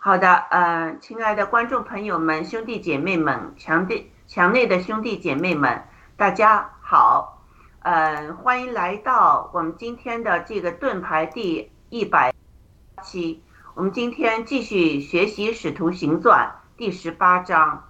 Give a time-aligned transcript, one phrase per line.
[0.00, 5.82] 好的，呃，亲爱的观众朋友们、兄弟姐妹们、墙内墙内的兄弟姐妹们，
[6.16, 7.42] 大家好，
[7.80, 12.32] 呃，欢迎来到我们今天的这个盾牌第一百
[13.02, 13.42] 期。
[13.74, 17.88] 我们今天继续学习《使徒行传》第十八章，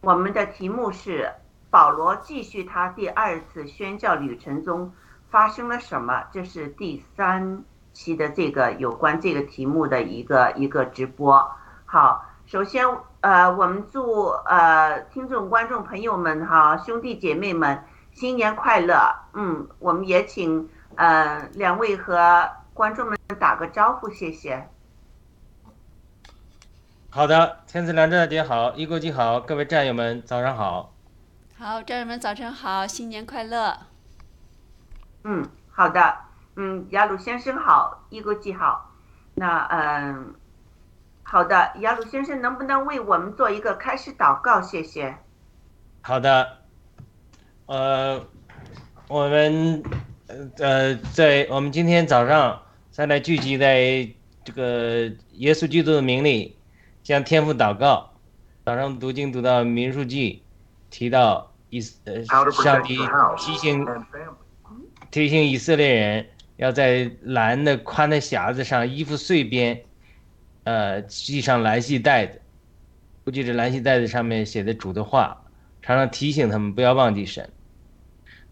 [0.00, 1.34] 我们的题目是
[1.68, 4.94] 保罗继续他第二次宣教旅程中
[5.30, 6.24] 发生了什么？
[6.32, 7.62] 这是第三。
[7.92, 11.50] 期的这个有关这个题目的一个一个直播，
[11.84, 12.86] 好，首先
[13.20, 24.68] 呃，我们祝呃听众观众朋友们哈兄弟姐妹们新年快乐，嗯，我们也请呃两位和观众们打个招呼，谢谢。
[27.10, 30.94] 好的，天赐良知大姐好，一国际好，各位战友们早上好。
[31.58, 33.78] 好，战友们早晨好，新年快乐。
[35.24, 36.31] 嗯，好的。
[36.56, 38.90] 嗯，雅鲁先生好，一个记好。
[39.34, 40.34] 那嗯，
[41.22, 44.60] 好的，雅鲁先生能不能为我们做一个开始祷告？
[44.60, 45.16] 谢谢。
[46.02, 46.58] 好的，
[47.64, 48.22] 呃，
[49.08, 49.82] 我们
[50.58, 54.06] 呃在我们今天早上再来聚集在
[54.44, 56.58] 这个耶稣基督的名里，
[57.02, 58.10] 向天父祷告。
[58.66, 60.42] 早上读经读到民数记，
[60.90, 62.98] 提到以呃上帝
[63.38, 63.86] 提醒
[65.10, 66.26] 提醒以色列人。
[66.62, 69.82] 要在蓝的宽的匣子上，衣服碎边，
[70.62, 72.40] 呃，系上蓝系带子。
[73.24, 75.44] 估计这蓝系带子上面写的主的话，
[75.82, 77.50] 常常提醒他们不要忘记神。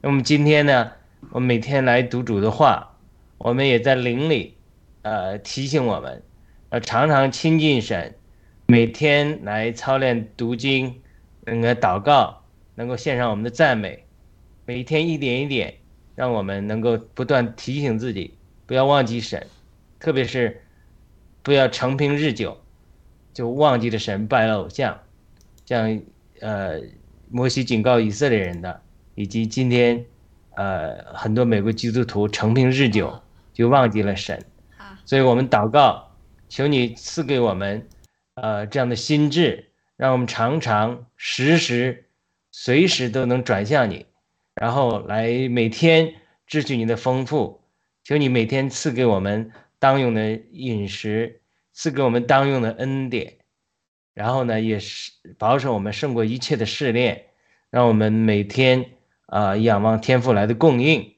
[0.00, 0.90] 那么今天呢，
[1.30, 2.96] 我每天来读主的话，
[3.38, 4.56] 我们也在灵里，
[5.02, 6.20] 呃，提醒我们，
[6.70, 8.16] 要常常亲近神，
[8.66, 11.00] 每天来操练读经，
[11.42, 12.42] 那个祷告，
[12.74, 14.04] 能够献上我们的赞美，
[14.66, 15.74] 每天一点一点。
[16.20, 18.34] 让我们能够不断提醒自己，
[18.66, 19.46] 不要忘记神，
[19.98, 20.60] 特别是
[21.42, 22.60] 不要成平日久，
[23.32, 25.00] 就忘记了神，拜了偶像，
[25.64, 25.98] 像
[26.40, 26.78] 呃
[27.30, 28.82] 摩西警告以色列人的，
[29.14, 30.04] 以及今天
[30.56, 33.18] 呃很多美国基督徒成平日久
[33.54, 34.44] 就忘记了神，
[35.06, 36.06] 所以我们祷告，
[36.50, 37.88] 求你赐给我们
[38.34, 42.04] 呃这样的心智，让我们常常时时
[42.52, 44.04] 随时都能转向你。
[44.54, 46.12] 然后来每天
[46.50, 47.62] 支取你的丰富，
[48.02, 53.38] 求你每天赐给我们当用的饮食，赐给我们当用的恩典，
[54.14, 57.26] 然后呢，也是保守我们胜过一切的试炼，
[57.70, 58.84] 让我们每天
[59.26, 61.14] 啊仰望天父来的供应。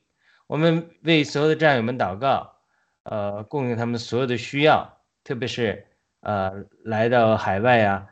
[0.47, 2.53] 我们为所有的战友们祷告，
[3.05, 5.87] 呃，供应他们所有的需要，特别是
[6.21, 6.53] 呃
[6.85, 8.07] 来到海外啊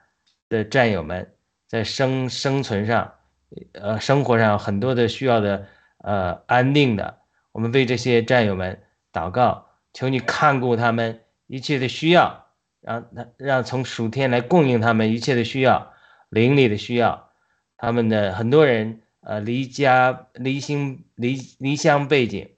[0.48, 1.30] 的战友们，
[1.66, 3.12] 在生生存上。
[3.72, 5.66] 呃，生活上很多的需要的，
[6.02, 7.18] 呃，安定的，
[7.52, 8.80] 我们为这些战友们
[9.12, 12.46] 祷告，求你看顾他们一切的需要，
[12.80, 15.92] 让他让从属天来供应他们一切的需要，
[16.30, 17.30] 邻里的需要，
[17.76, 22.48] 他们的很多人，呃，离家离心离离乡背景，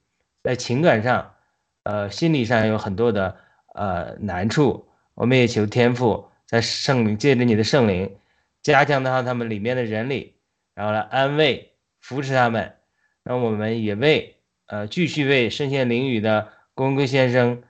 [0.43, 1.35] 在情感上，
[1.83, 3.37] 呃，心理上有很多的
[3.75, 8.17] 呃难处，我们也求天父在圣灵借着你的圣灵，
[8.63, 10.37] 加强到他们里面的人力。
[10.75, 12.75] 然后来安慰、扶持他们，
[13.25, 17.62] 那我们也为呃继续为身陷囹圄的公公先生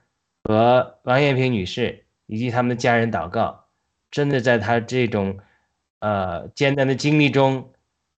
[0.44, 3.66] 和王艳萍女士以及他们的家人祷告。
[4.10, 5.38] 真的在他这种
[6.00, 7.72] 呃艰难的经历中，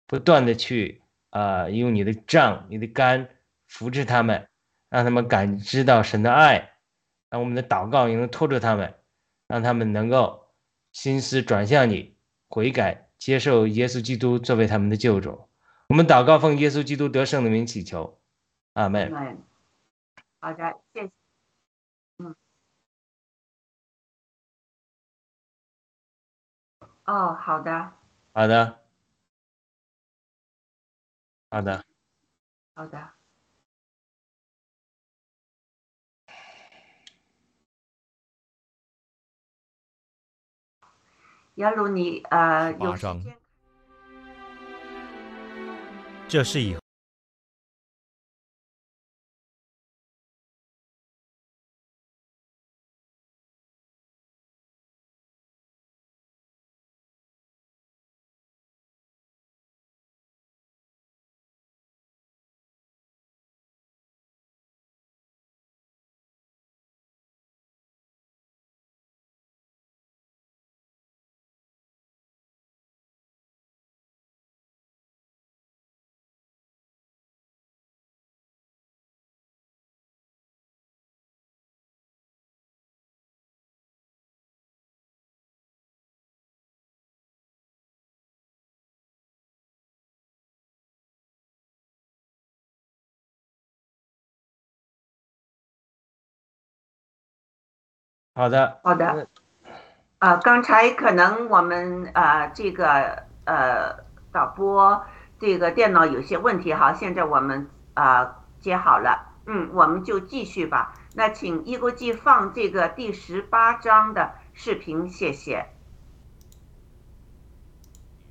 [0.07, 3.29] 不断的去啊用你的杖、你的肝
[3.67, 4.47] 扶持他们，
[4.89, 6.71] 让他们感知到神的爱，
[7.29, 8.93] 让我们的祷告也能拖住他们，
[9.47, 10.47] 让他们能够
[10.91, 12.15] 心思转向你，
[12.49, 13.09] 悔改。
[13.19, 15.47] 接受耶稣基督作为他们的救主，
[15.93, 18.19] 我们祷告奉耶稣基督得胜的名祈求，
[18.73, 19.13] 阿门。
[20.39, 21.11] 好的，谢谢。
[22.17, 22.35] 嗯。
[27.05, 27.93] 哦，好的。
[28.33, 28.81] 好的。
[31.51, 31.85] 好的。
[32.73, 33.13] 好的。
[41.53, 43.42] 亚鲁，你呃有时间？
[46.33, 46.82] 这是以。
[98.35, 99.27] 好的，好的。
[100.19, 103.95] 啊，刚才可能我们啊这个呃
[104.31, 105.05] 导播
[105.39, 110.93] 这个电脑有些问题哈，现在我们啊接好了，嗯，我们就继续吧。
[111.13, 115.67] 那请一国际放这个第十八章的视频，谢谢。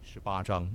[0.02, 0.68] 十八章。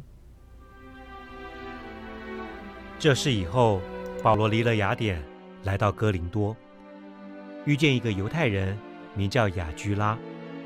[2.97, 3.81] 这事以后，
[4.23, 5.21] 保罗离了雅典，
[5.63, 6.55] 来到哥林多，
[7.65, 8.77] 遇见一个犹太人，
[9.17, 10.17] 名叫雅居拉。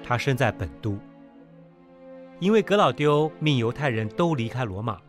[0.03, 0.97] 他生在本都，
[2.39, 4.99] 因为格老丢命犹太人都离开罗马，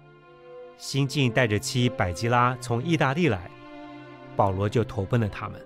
[0.77, 3.51] 新晋带着妻百基拉从意大利来，
[4.37, 5.61] 保罗就投奔了他们。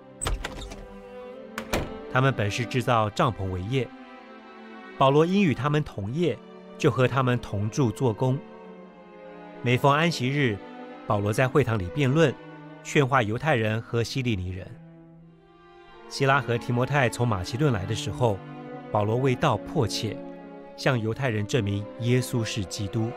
[2.11, 3.87] 他们本是制造帐篷为业，
[4.97, 6.35] 保罗因与他们同业，
[6.77, 8.39] 就和他们同住做工。
[9.61, 10.57] 每逢安息日，
[11.05, 12.33] 保罗在会堂里辩论，
[12.83, 14.65] 劝化犹太人和希利尼人。
[16.09, 18.37] 希拉和提摩太从马其顿来的时候。
[18.89, 20.17] 保罗为道迫切，
[20.77, 23.11] 向犹太人证明耶稣是基督。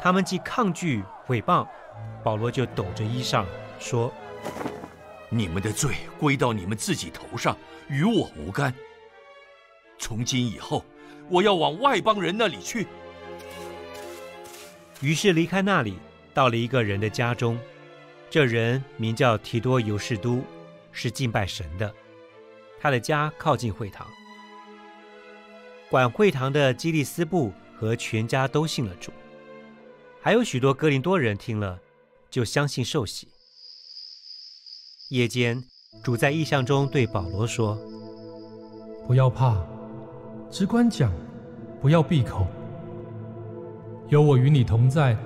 [0.00, 1.64] 他们既抗拒毁谤，
[2.24, 3.44] 保罗就抖着衣裳
[3.78, 4.12] 说
[5.30, 7.56] ：“你们的罪归到你们自己头上，
[7.88, 8.74] 与我无干。
[9.98, 10.84] 从今以后，
[11.28, 12.88] 我要往外邦人那里去。”
[15.00, 15.96] 于是离开那里，
[16.34, 17.56] 到了一个人的家中。
[18.28, 20.42] 这人名叫提多尤士都，
[20.92, 21.92] 是敬拜神的。
[22.80, 24.06] 他的家靠近会堂，
[25.90, 29.12] 管会堂的基利斯布和全家都信了主，
[30.20, 31.78] 还有许多哥林多人听了，
[32.30, 33.28] 就相信受洗。
[35.10, 35.62] 夜间，
[36.02, 37.78] 主在异象中对保罗说
[39.06, 39.64] ：“不要怕，
[40.50, 41.12] 只管讲，
[41.80, 42.46] 不要闭口。
[44.08, 45.16] 有我与你同在，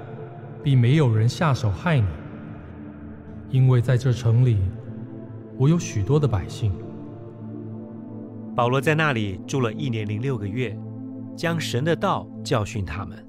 [0.62, 2.06] 必没有人下手害你，
[3.50, 4.58] 因为在这城里，
[5.58, 6.72] 我有许多的百姓。”
[8.56, 10.76] 保罗在那里住了一年零六个月，
[11.36, 13.22] 将神的道教训他们。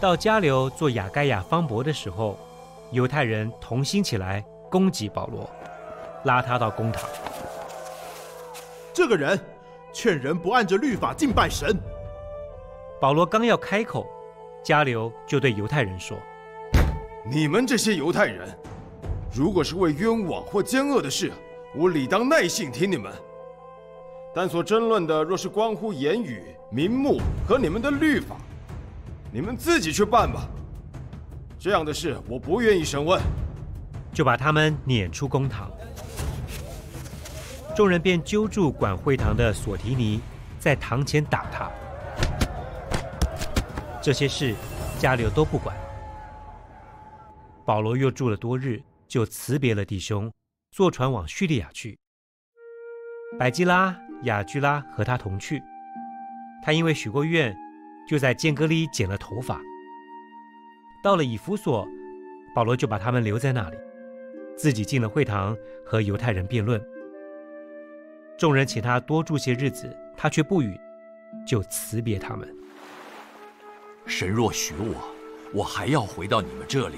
[0.00, 2.36] 到加流做雅盖亚方伯的时候，
[2.90, 5.48] 犹太人同心起来攻击保罗，
[6.24, 7.08] 拉他到公堂。
[8.92, 9.38] 这个人
[9.92, 11.76] 劝人不按着律法敬拜神。
[13.00, 14.06] 保罗刚要开口，
[14.62, 16.18] 加流就对犹太人说
[17.30, 18.48] ：“你们这些犹太人，
[19.34, 21.32] 如果是为冤枉或奸恶的事。”
[21.76, 23.12] 我理当耐性听你们，
[24.32, 26.40] 但所争论的若是关乎言语、
[26.70, 28.36] 名目和你们的律法，
[29.32, 30.48] 你们自己去办吧。
[31.58, 33.20] 这样的事我不愿意审问，
[34.12, 35.68] 就把他们撵出公堂。
[37.74, 40.20] 众人便揪住管会堂的索提尼，
[40.60, 41.68] 在堂前打他。
[44.00, 44.54] 这些事
[45.00, 45.76] 加流都不管。
[47.64, 48.80] 保罗又住了多日，
[49.14, 50.28] 就辞别了弟兄。
[50.72, 51.96] 坐船往叙利亚去，
[53.38, 55.62] 百基拉、雅居拉和他同去。
[56.64, 57.56] 他因为许过愿，
[58.08, 59.60] 就在间隔里剪了头发。
[61.00, 61.86] 到了以弗所，
[62.56, 63.76] 保罗就把他们留在那里，
[64.56, 65.56] 自己进了会堂
[65.86, 66.84] 和犹太人辩论。
[68.36, 70.76] 众人请他多住些日子，他却不允，
[71.46, 72.52] 就辞别他们。
[74.06, 75.08] 神若许我，
[75.52, 76.96] 我还要回到你们这里。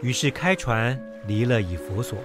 [0.00, 2.18] 于是开船离了以弗所。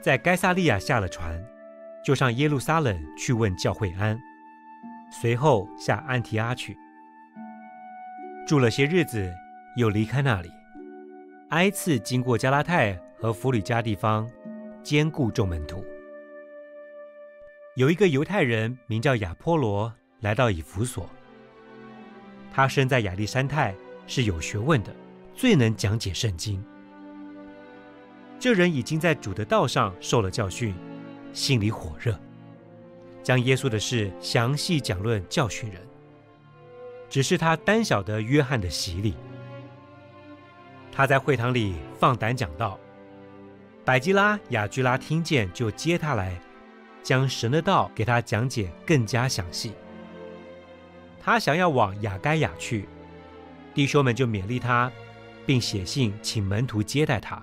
[0.00, 1.44] 在该萨利亚下了船，
[2.04, 4.18] 就上耶路撒冷去问教会安，
[5.10, 6.76] 随后下安提阿去，
[8.46, 9.30] 住了些日子，
[9.76, 10.50] 又离开那里，
[11.50, 14.30] 挨次经过加拉太和弗里加地方，
[14.82, 15.84] 兼顾众门徒。
[17.74, 21.10] 有一个犹太人名叫亚波罗，来到以弗所，
[22.52, 23.74] 他生在亚历山泰，
[24.06, 24.94] 是有学问的，
[25.36, 26.64] 最能讲解圣经。
[28.40, 30.74] 这人已经在主的道上受了教训，
[31.34, 32.18] 心里火热，
[33.22, 35.80] 将耶稣的事详细讲论教训人。
[37.08, 39.14] 只是他单晓得约翰的洗礼。
[40.90, 42.78] 他在会堂里放胆讲道，
[43.84, 46.40] 百基拉、雅居拉听见就接他来，
[47.02, 49.72] 将神的道给他讲解更加详细。
[51.20, 52.88] 他想要往雅该亚去，
[53.74, 54.90] 弟兄们就勉励他，
[55.46, 57.40] 并写信请门徒接待他。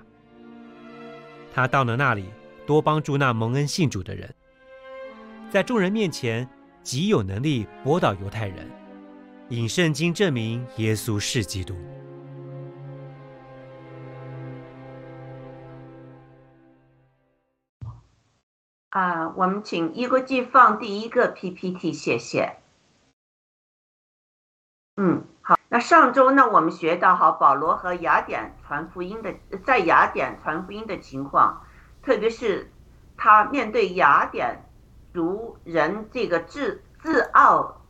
[1.53, 2.25] 他到了那里，
[2.67, 4.35] 多帮助那蒙恩信主的人，
[5.49, 6.47] 在众人面前
[6.83, 8.69] 极有能力驳倒犹太人，
[9.49, 11.75] 引圣经证明耶稣是基督。
[18.89, 22.57] 啊，我们请一国际放第一个 PPT，谢谢。
[24.97, 25.25] 嗯，
[25.73, 29.33] 那上周呢，我们学到哈保罗和雅典传福音的，
[29.65, 31.63] 在雅典传福音的情况。
[32.03, 32.71] 特别是
[33.17, 34.69] 他面对雅典
[35.15, 37.81] 族人这个自自傲，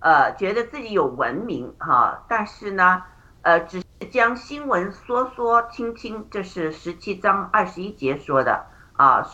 [0.00, 3.04] 呃，觉得自己有文明哈，但是呢，
[3.42, 3.80] 呃，只
[4.10, 8.66] 将新闻说说听听，这是十七章二十一节说的
[8.96, 9.24] 啊，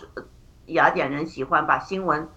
[0.66, 2.28] 雅典人喜欢把新闻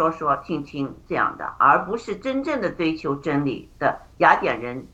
[0.00, 4.86] 说说听听这样的，而不是真正的追求真理的雅典人。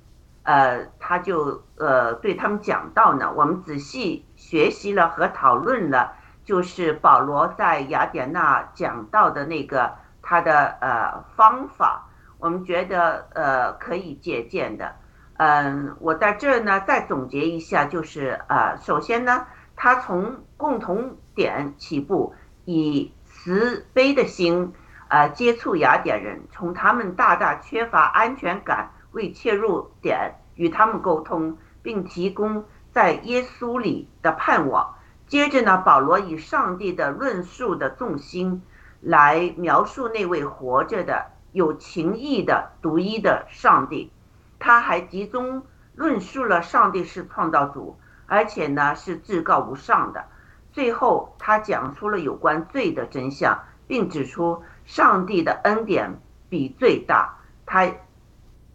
[0.42, 6.12] 呃，他就呃对他们讲到呢，我们仔细学习了和讨论了，
[6.44, 12.08] 就是保罗在雅典娜讲到的那个他的呃方法，
[12.38, 14.92] 我们觉得呃可以借鉴的。
[15.36, 19.46] 嗯，我在这儿呢再总结一下，就是呃，首先呢，
[19.76, 22.34] 他从共同点起步，
[22.64, 24.72] 以慈悲的心
[25.08, 28.90] 呃接触雅典人，从他们大大缺乏安全感。
[29.12, 34.94] 为切入点与他们沟通，并提供在耶稣里的盼望。
[35.26, 38.62] 接着呢，保罗以上帝的论述的重心
[39.00, 44.12] 来描述那位活着的、有情义的、独一的上帝。
[44.58, 45.62] 他还集中
[45.94, 50.26] 论述了上帝是创造主，而且呢是至高无上的。
[50.72, 57.36] 最后，他讲出了有关罪的真相，并指出上帝的恩典比最大。
[57.66, 57.92] 他。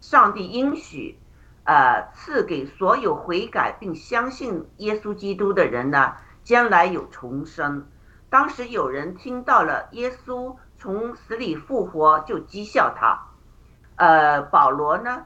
[0.00, 1.16] 上帝应许，
[1.62, 7.86] 呃，赐给所有悔改并相信耶稣基督的人呢，将来有重生。
[8.28, 13.28] 当时有人听到了耶稣从死里复活，就讥笑他。
[13.94, 15.24] 呃，保罗呢，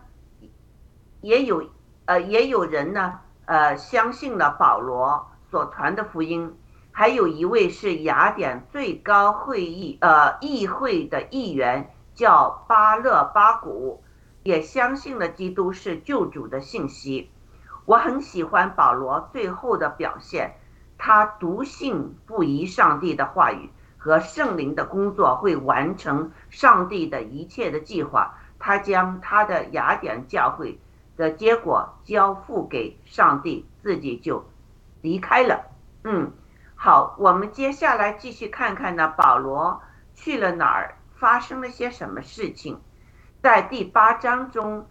[1.23, 1.71] 也有，
[2.05, 6.55] 呃，也有人呢，呃，相信了保罗所传的福音。
[6.99, 14.03] 还有一位是雅典最高会议，呃，议会的议员，叫巴勒巴古。
[14.43, 17.31] 也相信了基督是救主的信息。
[17.85, 20.55] 我很喜欢保罗最后的表现，
[20.97, 28.39] 他笃信不疑上帝的话语和圣灵的工作会完成上帝的一切的计划。
[28.59, 30.79] 他将他的雅典教会
[31.19, 34.47] 的结果交付给上帝，自己就
[35.03, 35.67] 离开了。
[36.05, 36.33] 嗯，
[36.87, 39.83] 好，我们接下来继续看看呢，保罗
[40.15, 42.81] 去了哪儿，发生了些什么事情。
[43.43, 44.87] 在第八章中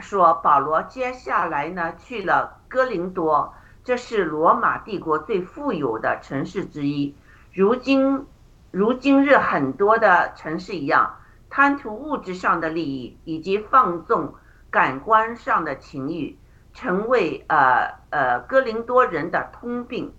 [0.00, 7.14] 说，保罗接下来呢去了哥林多，这是罗马帝国最富有的城市之一。
[7.52, 8.26] 如今，
[8.72, 11.14] 如今日很多的城市一样，
[11.48, 14.34] 贪图物质上的利益以及放纵
[14.68, 16.36] 感官上的情欲，
[16.74, 20.12] 成为呃呃哥林多人的通病。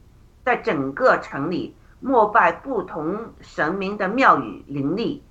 [0.48, 5.22] 在整个城里，膜拜不同神明的庙宇林立。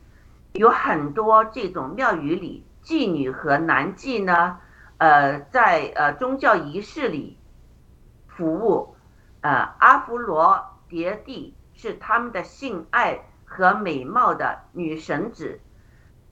[0.52, 4.58] 有很多这种庙宇里，妓女和男妓呢，
[4.98, 7.38] 呃，在呃宗教仪式里
[8.26, 8.94] 服务，
[9.40, 15.58] 呃，阿芙罗迭蒂是他们的性爱和美貌的女神子，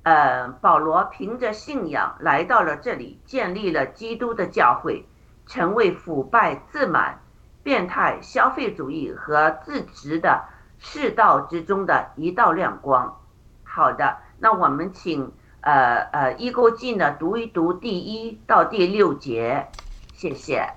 [0.03, 5.07] 呃，保罗凭着信仰来到了这里，建立了基督的教会，
[5.47, 7.21] 成为腐败自满、
[7.65, 10.45] 变态消费主义和自执的
[10.79, 13.21] 世道之中的一道亮光。
[13.65, 19.67] 好的，那我们请呃呃一钩记呢读一读第一到第六节，
[20.15, 20.69] 谢谢。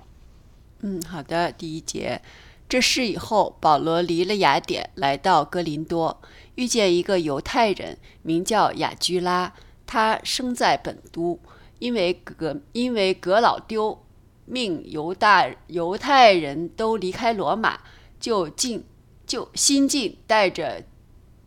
[0.79, 2.21] 嗯，好的，第一节，
[2.69, 6.21] 这事以后，保罗离了雅典，来到哥林多，
[6.55, 9.53] 遇见一个犹太人，名叫雅居拉，
[9.85, 11.39] 他生在本都，
[11.79, 14.03] 因为格因为格老丢
[14.47, 17.79] 命犹大犹太人都离开罗马，
[18.19, 18.83] 就进
[19.25, 20.83] 就新进带着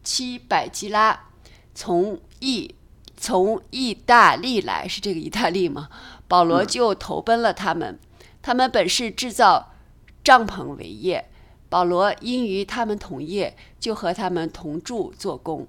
[0.05, 1.29] 七百基拉。
[1.75, 2.75] 从意
[3.17, 5.89] 从意大利来是这个意大利吗？
[6.29, 7.99] 保罗就投奔了他们。
[8.43, 9.73] 他们本是制造
[10.23, 11.31] 帐篷为业，
[11.69, 15.67] 保罗因与他们同业，就和他们同住做工。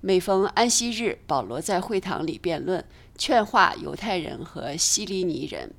[0.00, 2.84] 每逢安息日，保罗在会堂里辩论，
[3.16, 5.72] 劝化犹太人和希利尼人。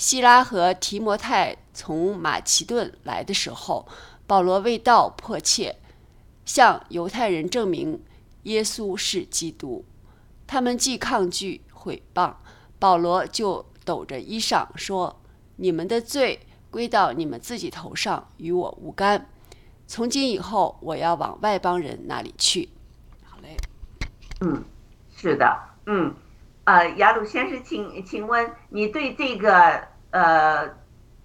[0.00, 3.86] 希拉和提摩太从马其顿来的时候，
[4.26, 5.76] 保罗为道迫切，
[6.46, 8.02] 向犹太人证明。
[8.44, 9.84] 耶稣是基督，
[10.46, 12.32] 他们既抗拒毁谤，
[12.78, 15.20] 保罗就抖着衣裳说
[15.56, 16.40] ：“你们的罪
[16.70, 19.28] 归到你们自己头上，与我无干。
[19.86, 22.70] 从今以后，我要往外邦人那里去。”
[23.22, 23.54] 好嘞，
[24.40, 24.64] 嗯，
[25.14, 26.14] 是的，嗯，
[26.64, 30.70] 呃，雅鲁先生，请请问你对这个呃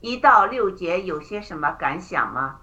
[0.02, 2.58] 一到六节有些什么感想吗？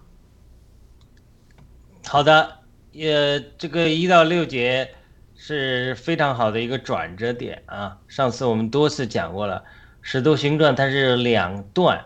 [2.07, 2.59] 好的。
[2.93, 4.91] 也这个一到六节
[5.35, 7.97] 是非常好的一个转折点啊！
[8.07, 9.61] 上次我们多次讲过了，
[10.03, 12.05] 《使徒行传》它是两段，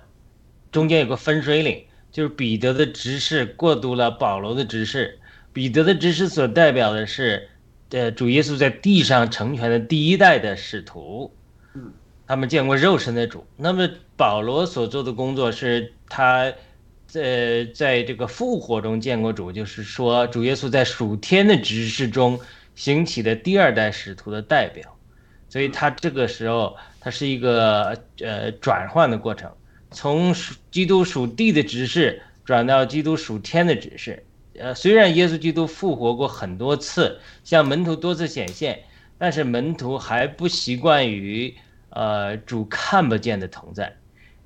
[0.71, 5.19] 中间有个分水岭，就是彼得的执事过渡了保罗的执事。
[5.53, 7.49] 彼得的执事所代表的是，
[7.91, 11.35] 呃，主耶稣在地上成全的第一代的使徒，
[11.75, 11.93] 嗯，
[12.29, 13.45] 他们见过肉身的主。
[13.57, 16.53] 那么保罗所做的工作是他，
[17.07, 22.39] 在在这个复活中见过主，就是说主耶稣在属天的执事中
[22.75, 24.97] 兴起的第二代使徒的代表，
[25.49, 29.51] 所以他这个时候他是一个呃转换的过程。
[29.93, 34.25] 从属基督属地的指示转到基督属天的指示，
[34.59, 38.83] 呃，虽然耶稣基督复活过很多次，向门徒多次显现，
[39.17, 41.55] 但是门徒还不习惯于
[41.91, 43.97] 呃主看不见的同在，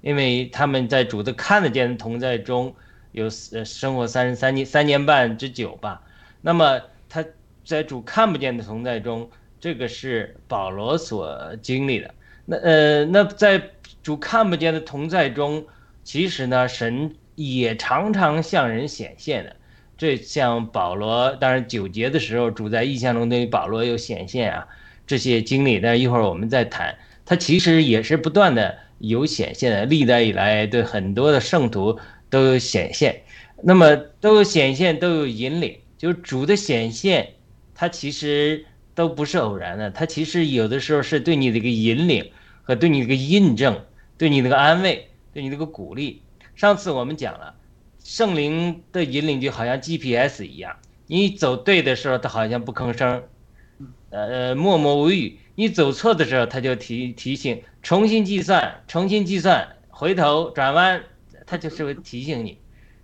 [0.01, 2.75] 因为他们在主的看得见的同在中
[3.13, 6.03] 有呃生活三十三年三年半之久吧。
[6.41, 7.25] 那么他
[7.65, 9.31] 在主看不见的同在中，
[9.61, 12.15] 这个是保罗所经历的。
[12.47, 13.63] 那呃，那在
[14.03, 15.65] 主看不见的同在中，
[16.03, 19.57] 其实呢，神也常常向人显现的。
[19.99, 24.67] 这像保罗，当然九节的时候，主在异象中对于保罗有显现啊，
[25.07, 26.97] 这些经历，但一会儿我们再谈。
[27.27, 31.99] 他其实也是不断的有显现的，历代以来对很多的圣徒
[32.31, 33.23] 都有显现。
[33.63, 37.35] 那么都有显现，都有引领，就是主的显现，
[37.75, 38.65] 它其实
[38.95, 42.31] 都不是偶然的，它其实有的时候是对你的一个引领
[42.63, 43.85] 和对你的一个印证。
[44.17, 46.21] 对你那个安慰，对你那个鼓励。
[46.55, 47.55] 上次我们讲了，
[48.05, 50.77] 圣灵的引领就好像 GPS 一样，
[51.07, 53.23] 你走对的时候，它好像不吭声，
[54.11, 61.03] 呃，默默无语；你走错的时候，他就提提醒，重新计算，重新计算，回头转弯，
[61.47, 62.59] 他就是会提醒你。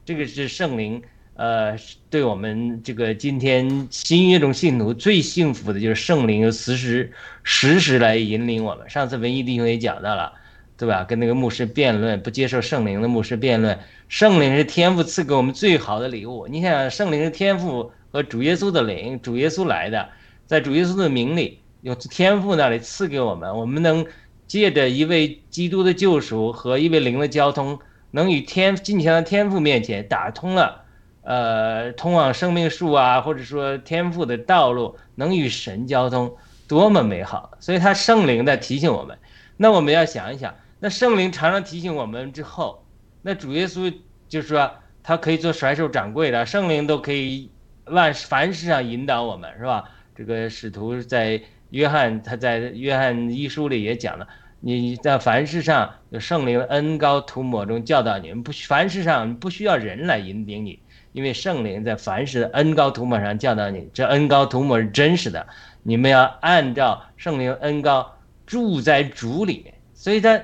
[0.04, 1.02] 这个是圣灵，
[1.34, 1.76] 呃，
[2.10, 8.88] 对我们这个今天新约中信徒最幸福的就是圣灵实时实时来引领我们。
[8.88, 10.32] 上次文艺弟兄也讲到了。
[10.78, 11.04] 对吧？
[11.04, 13.78] 跟那个牧师辩论，不接受圣灵的牧师辩论。
[14.10, 16.46] 圣灵是天赋赐给我们最好的礼物。
[16.48, 20.10] 你想，圣灵是天赋和主耶稣的灵，主耶稣来的，
[20.44, 24.04] 在主耶稣的名里，有天赋那里赐给我们，我们能
[24.48, 27.78] 借着一位基督的救赎和一位灵的交通，
[28.10, 30.82] 能与天进前的天赋面前打通了，
[31.22, 37.52] 呃，通往生命树啊，或者说天赋的道路，能与神交通，多么美好！
[37.60, 39.16] 所以他圣灵在提醒我们。
[39.56, 40.52] 那我们要想一想。
[40.80, 42.84] 那圣灵常常提醒我们之后，
[43.22, 43.94] 那主耶稣
[44.28, 44.68] 就是说，
[45.04, 47.48] 他可以做甩手掌柜的，圣灵都可以
[47.84, 49.84] 万凡事上引导我们，是吧？
[50.16, 54.26] 这个使徒在约翰他在约翰一书里也讲了，
[54.60, 60.78] 你在凡事上有圣灵恩高涂抹中教导你们，不凡事上不需要人来引领你，
[61.12, 65.46] 因为圣灵在凡事的恩高涂抹上教导你，这恩高涂抹是真实的，
[65.82, 68.14] 你们要按照圣灵恩高
[68.46, 70.40] 住在主里面，所以他。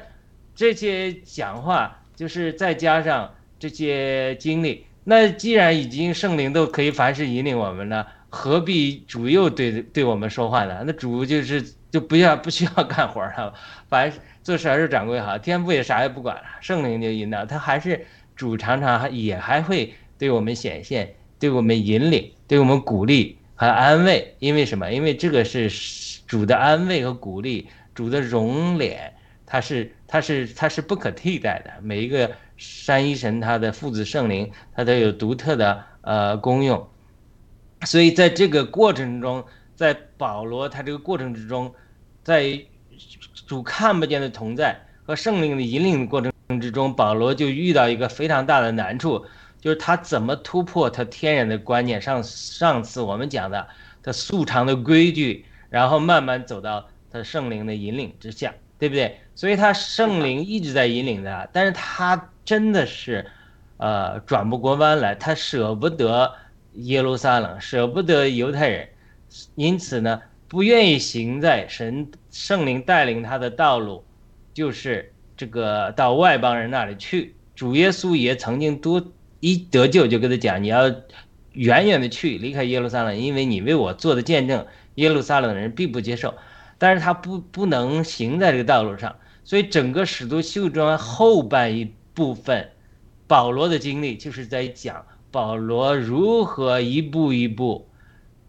[0.55, 10.83] 这些讲话就是再加上这些经历，那既然已经圣灵都可以凡事引领我们了，何必主又对对我们说话呢？
[10.87, 13.53] 那主就是就不要不需要干活了，
[13.91, 24.35] 反正做事还是掌柜好，天父也啥也不管了，圣灵就引导他，还是主常常也还会对我们显现，对我们引领，对我们鼓励和安慰。
[24.39, 24.91] 因为什么？
[24.91, 25.71] 因为这个是
[26.27, 29.13] 主的安慰和鼓励，主的容脸。
[29.45, 36.89] 它是它是它是不可替代的，每一个山一神他的父子圣灵，它都有独特的呃功用，
[37.85, 41.73] 所以在这个过程中，在保罗他这个过程之中，
[42.23, 42.61] 在
[43.47, 49.25] 主看不见的同在和圣灵的引领的过程之中，保罗就遇到一个非常大的难处，
[49.61, 52.01] 就是他怎么突破他天然的观念。
[52.01, 53.67] 上上次我们讲的
[54.03, 58.55] 他素常的规矩，然后慢慢走到他圣灵的引领之下。
[58.79, 59.21] 对不对？
[59.37, 63.25] 所以他圣灵一直在引领他，但是他真的是，
[63.77, 66.35] 呃，转不过弯来，他舍不得
[66.75, 68.89] 耶路撒冷，舍不得犹太人，
[69.55, 74.05] 因此呢，不愿意行在神圣灵带领他的道路，
[74.55, 77.35] 就是这个到外邦人那里去。
[77.55, 80.89] 主耶稣也曾经多一得救就跟他讲，你要
[81.53, 86.35] 远远的去离开耶路撒冷，因为你为我做的见证，耶路撒冷人并不接受。
[86.79, 92.71] 但是他不不能行在这个道路上，所以整个使徒行传后半一部分，
[93.29, 97.89] 保罗的经历就是在讲保罗如何一步一步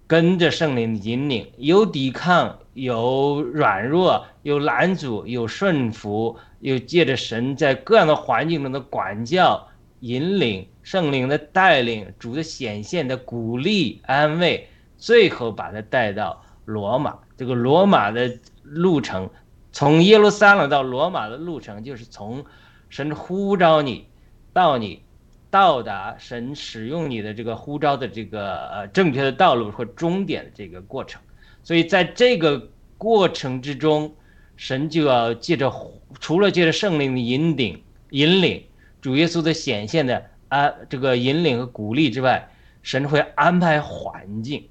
[0.05, 9.65] 跟着圣灵的引领，有抵抗，有软弱，有拦阻，有顺服，又借着神在各样的环境中的管教、
[10.01, 14.67] 引领，圣灵的带领，主的显现的鼓励、安慰，
[14.97, 17.17] 最后把他带到罗马。
[17.37, 19.29] 这个罗马的路程，
[19.71, 22.43] 从耶路撒冷到罗马的路程，就是从
[22.89, 24.05] 神呼召你，
[24.51, 25.01] 到你
[25.53, 31.21] 到达神使用你的这个呼召的这个呃正确的道路或终点的这个过程。
[31.61, 34.15] 所以在这个过程之中，
[34.55, 35.71] 神就要借着
[36.19, 38.63] 除了借着圣灵的引领、引领
[38.99, 42.49] 主耶稣的显现的啊这个引领和鼓励之外，
[42.81, 44.67] 神会安排环境。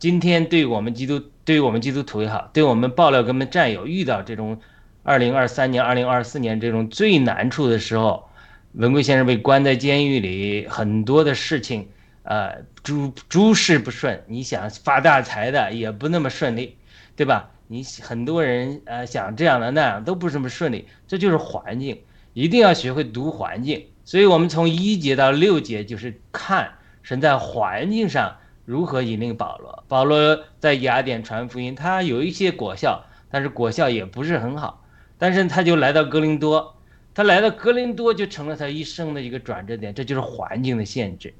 [0.00, 4.60] 今天对我们基督，对于我们基督徒也好，对我们爆料跟们战友遇到这种
[5.04, 8.28] 二零二三年、二零二四年这种最难处的时候，
[8.72, 11.88] 文贵先生被关在监狱里，很多的事情，
[12.22, 16.76] 呃，诸诸事不顺，你想发大财的也不那么顺利，
[17.16, 17.50] 对吧？
[17.66, 22.00] 你很多人呃想这样的那样都不是那么顺利，这就是环境，
[22.32, 23.86] 一定要学会读环境。
[24.04, 28.36] 所以我们从一节到六节就是看神在环境上。
[28.66, 29.82] 如何引领保罗？
[29.88, 34.84] 保罗在雅典传福音，他有一些果效，但是果效也不是很好。
[35.18, 36.76] 但是他就来到哥林多，
[37.14, 39.92] 他来到格林多就成了他一生的一个转折点。
[39.92, 41.34] 这就是环境的限制。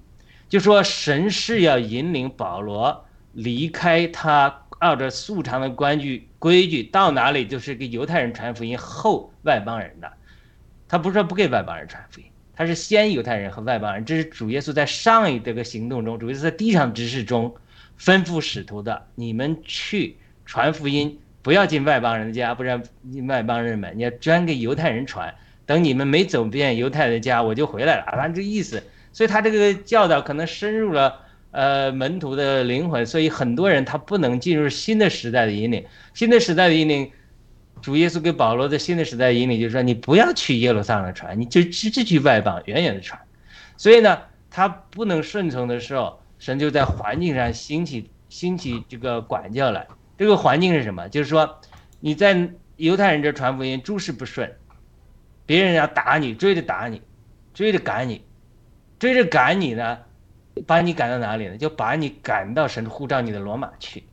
[0.48, 10.12] 就说神是要引领保罗离开他按照素常的规矩规矩，到哪里就是给犹太人传福音后外邦人的。
[10.88, 12.26] 他不是说不给外邦人传福音。
[12.56, 17.54] 他是先犹太人和外邦人，这是主耶稣在上一这个行动中，主耶稣在地上指示中
[17.98, 22.83] 吩咐使徒的：你们去传福音，不要进外邦人的家，不然
[23.28, 25.35] 外邦人们，你要专给犹太人传。
[25.70, 28.04] 等你们没走遍犹太的家，我就回来了。
[28.11, 31.20] 反正这意思，所以他这个教导可能深入了
[31.52, 37.12] 呃门徒的灵魂，所以很多人他不能进入新的时代的引领，新的时代的引领。
[37.80, 43.20] 主耶稣给保罗的新的时代引领，就是说你不要去耶路撒冷传，你就直接去外邦，远远的传。
[43.76, 44.18] 所以呢，
[44.50, 49.87] 他不能顺从的时候，神就在环境上兴起兴起这个管教来。
[50.18, 51.09] 这个环境是什么？
[51.09, 51.61] 就是说
[52.00, 54.52] 你在犹太人这传福音，诸事不顺，
[55.50, 57.02] 别人要打你，追着打你，
[57.52, 58.22] 追着赶你，
[59.00, 59.98] 追着赶你呢，
[60.64, 61.56] 把你赶到哪里呢？
[61.56, 64.04] 就把你赶到神呼召你的罗马去。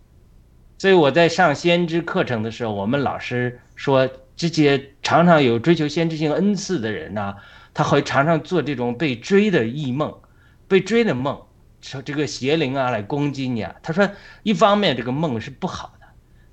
[0.80, 7.36] 所以我在上先知课程的时候，我们老师说，这些常常有追求先知性恩赐的人呢，
[7.72, 10.12] 他会常常做这种被追的异梦，
[10.68, 11.40] 被追的梦，
[11.82, 13.76] 说这个邪灵啊来攻击你啊。
[13.84, 14.10] 他说，
[14.42, 16.08] 一方面这个梦是不好的，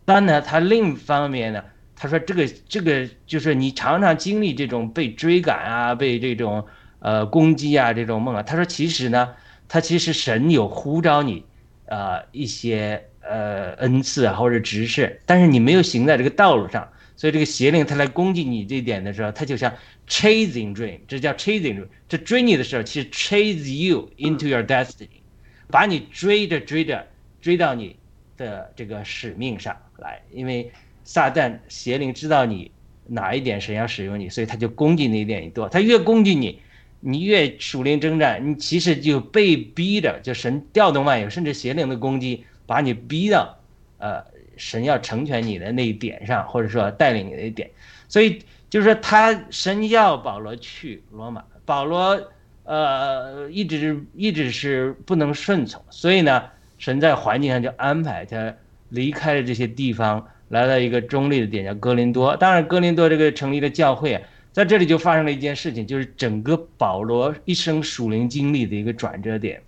[0.04, 1.64] 但呢，他另一方面呢，
[1.96, 6.64] 他说这个这个就是你常常经历这种被追赶啊，被这种
[6.98, 8.42] 呃攻击啊这种梦啊。
[8.42, 9.35] 他说其实呢，
[9.68, 11.44] 他其实神有呼召你，
[11.87, 13.04] 呃一些。
[13.26, 19.72] 呃，恩赐啊，或者执事，但是你没有行在这个道路上，所以这个邪灵他来攻击你这一点的时候，他就像
[20.07, 25.22] chasing dream，这叫 chasing，dream，这追你的时候，其实 chase you into your destiny，
[25.68, 27.07] 把你追着追着
[27.40, 27.96] 追到你
[28.37, 30.70] 的这个使命上来，因为
[31.04, 32.70] 撒旦邪灵知道你
[33.06, 36.60] 哪一点神要使用你，所以他就攻击那一点你多，他越攻击你，
[37.00, 42.44] 你越属灵征战，你其实就被逼着，就神调动万有，甚至邪灵的攻击。
[42.66, 43.58] 把你逼到，
[43.98, 44.24] 呃，
[44.56, 47.68] 神要成全你的那一点上，或者说带领你的一点，
[48.08, 48.40] 所以
[48.70, 52.18] 就是说他神要保罗去罗马，保罗
[52.62, 56.42] 呃一直一直是不能顺从，所以呢，
[56.78, 58.54] 神在环境上就安排他
[58.88, 62.37] 离开了这些地方，来到一个中立的点叫哥林多。
[62.37, 69.62] 当然，哥林多这个成立的教会啊，在这里就发生了一件事情，就是整个保罗一生属灵经历的一个转折点，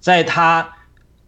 [0.00, 0.72] 在他。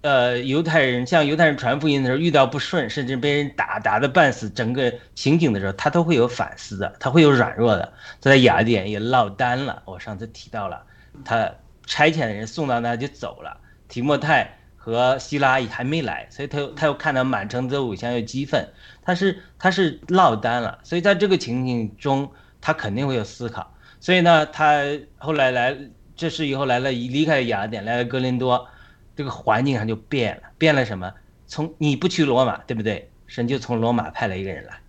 [0.01, 7.93] 呃，犹太人向犹太人传福音的时候遇到不顺，甚至被人打打的半死，整个情景的时候，他都会有反思的，他会有软弱的。
[8.21, 10.85] 在雅典也落单了，我上次提到了，
[11.25, 11.53] 他
[11.85, 14.58] 差遣的人送到那就走了，提莫泰
[14.95, 18.69] 和希拉也还没来，所以他又他又看到满城的偶像又激愤，
[19.03, 23.75] 他是他是落单了，所以在这个情景中，他肯定会有思考。
[24.01, 24.83] 所以呢，他
[25.17, 25.77] 后来来，
[26.17, 28.69] 这是以后来了，离开雅典，来了哥林多。
[29.17, 31.13] 这个环境上就变了，变了什么？
[31.49, 33.11] 从你不去罗马，对不对？
[33.27, 34.81] 神就从罗马派了一个人来，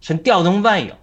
[0.00, 0.94] 神调动万有。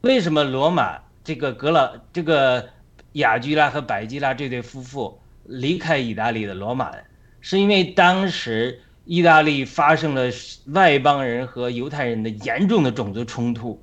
[0.00, 2.68] 为什么罗马这个格老这个
[3.12, 6.92] 雅居拉和百基拉这对夫妇离开意大利的罗马？
[7.40, 10.30] 是因为当时意大利发生了
[10.66, 13.82] 外邦人和犹太人的严重的种族冲突，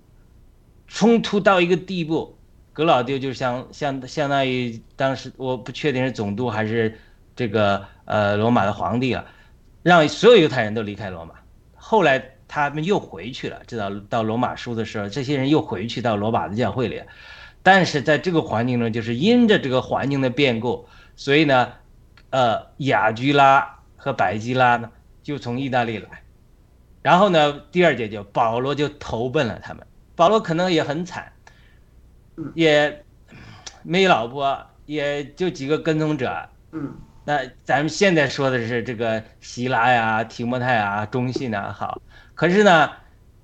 [0.87, 2.37] 冲突到一个地步，
[2.73, 6.97] 格老丢就相相相当于当时我不确定是总督还是。
[7.37, 9.23] 这个呃，罗马的皇帝啊，
[9.83, 11.35] 让所有犹太人都离开罗马。
[11.75, 16.99] 后来他们又回去了，知道到罗马书的时候，这些人又回去到罗马的教会里。
[17.61, 21.73] 但是在这个环境中，就是因着这个环境的变故，所以呢，
[22.29, 24.91] 呃，雅居拉和百基拉呢
[25.23, 26.09] 就从意大利来。
[27.01, 29.85] 然后呢，第二节就保罗就投奔了他们。
[30.15, 31.31] 保罗可能也很惨，
[32.53, 33.03] 也。
[33.83, 36.49] 没老婆，也就几个跟踪者。
[36.73, 42.01] 嗯那咱们现在说的是这个希拉呀、提摩太啊、中信啊，好。
[42.35, 42.89] 可是呢，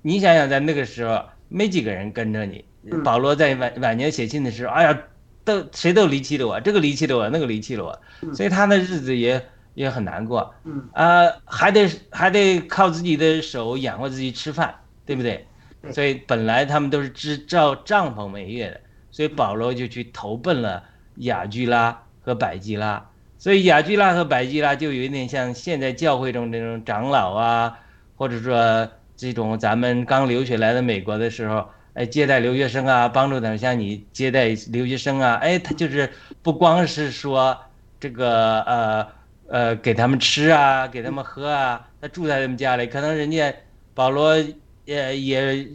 [0.02, 2.62] 你想想，在那个时候没几个人跟着你。
[2.90, 4.98] 嗯保罗在晚晚年写信的时候，哎呀，
[5.44, 9.40] 都谁都离弃了我，这个离弃了我，那个离弃了我，嗯所以他的日子也
[9.74, 10.54] 也很难过。
[10.64, 15.46] 嗯啊，还得还得靠自己的手养活自己吃饭，对不对？
[15.82, 18.80] 对所以本来他们都是支照帐篷每月的，
[19.10, 20.82] 所以保罗就去投奔了
[21.16, 23.04] 雅居拉和百基拉。
[23.36, 27.78] 所以雅居拉和百基拉就有一点像现在教会中这种长老啊，
[28.16, 36.10] 或者说这种咱们刚留学来的美国的时候，哎，接待留学生啊，帮助他们，像你接待留学生啊，哎，他就是
[36.42, 37.56] 不光是说
[38.00, 39.06] 这个呃
[39.48, 43.54] 呃给他们吃啊，给他们喝啊，他住在他们家里，可能人家
[43.94, 44.36] 保罗
[44.84, 45.66] 也也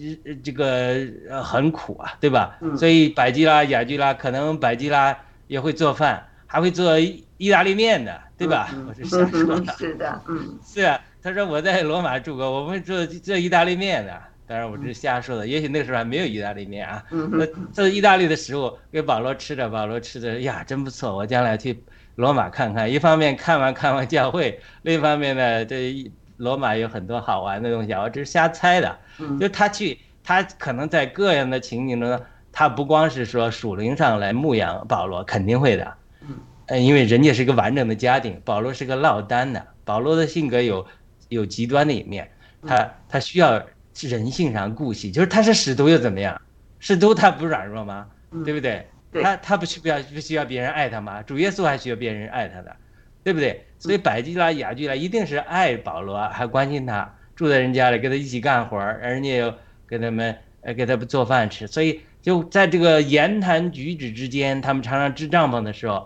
[0.44, 0.94] 这个
[1.30, 2.58] 呃很苦啊，对吧？
[2.62, 8.70] 嗯所以百基拉、雅居拉可能百基拉也会做饭，还会做意意大利面的，对吧？
[8.74, 9.74] 嗯我是瞎说嗯的。
[9.78, 14.22] 是的，嗯 是啊，他说我在罗马住过，我们做做意大利面的。
[14.50, 17.06] 当然我这是瞎说的，也许那个时候还没有意大利面啊。
[17.12, 21.84] 那嗯哼这意大利的食物给保罗吃着，保罗吃着呀真不错，我将来去
[22.16, 22.92] 罗马看看。
[22.92, 28.98] 一方面看完看完教会，另一方面呢，这罗马有很多好玩的东西啊，我这是瞎猜的。
[29.20, 32.20] 嗯就他去，他可能在各样的情景中，
[32.52, 35.94] 他不光是说属灵上来牧养保罗，肯定会的。
[36.22, 36.36] 嗯，
[36.66, 40.84] 呃，因为人家是个完整的家庭，保罗是个落单的，保罗的性格有
[41.28, 42.32] 有极端的一面，
[42.66, 43.62] 他他需要
[44.08, 46.40] 人性上顾惜，就是他是使徒又怎么样？
[46.80, 48.08] 使徒他不软弱吗？
[48.32, 48.88] 嗯对不对？
[49.12, 51.24] 对他他不需要不需要别人爱他吗？
[51.24, 52.76] 主耶稣还需要别人爱他的，
[53.24, 53.66] 对不对？
[53.80, 59.54] 所以百基拉、雅居拉一定是爱保罗，还关心他，住在人家里跟他一起干活儿，人家又
[59.88, 66.06] 给他们呃给他们做饭吃，所以就在这个言谈举止之间，他们常常支帐篷的时候，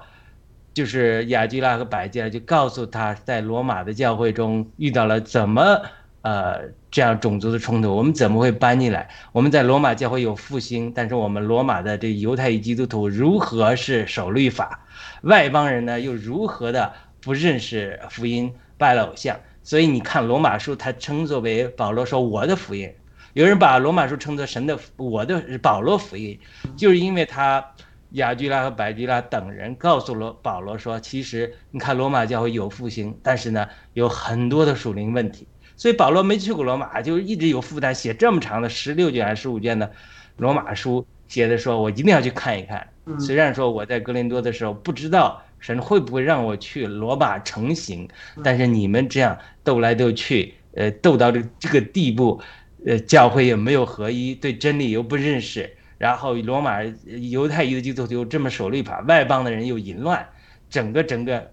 [0.74, 5.82] 就是雅居拉和百基拉就告诉他在罗马的教会中遇到了怎么
[6.22, 6.62] 呃
[6.94, 9.10] 这样种族的冲突，我们怎么会搬进来？
[9.32, 14.86] 我们在罗马教会有复兴，但是我们罗马的这犹太裔基督徒如何是守律法，
[15.24, 19.36] 外邦人呢又如何的不认识福音，拜了偶像？
[19.64, 22.94] 所以你看罗马书，它称作为保罗说我的福音，
[23.34, 26.40] 有人把罗马书称作神的我的保罗福音，
[26.78, 27.66] 就是因为他
[28.12, 35.48] 雅居拉和百基拉等人告诉了保罗说，其实你看罗马教会有复兴，但是呢有很多的属灵问题。
[35.84, 39.92] 所以保罗没去过罗马，就一直有负担，写这么长的十六卷还是十五卷的
[40.38, 42.88] 罗马书，写的说我一定要去看一看。
[43.06, 48.08] 嗯虽然说我在格林多的时候不知道神会不会让我去罗马成行，
[48.42, 52.42] 但是你们这样斗来斗去，呃，斗到这这个地步，
[52.86, 56.82] 呃，教会也没有合一，对真理又不认识，然后罗马
[57.20, 60.26] 犹太裔的基督徒又这么守律法，外邦的人又淫乱，
[60.70, 61.52] 整个整个，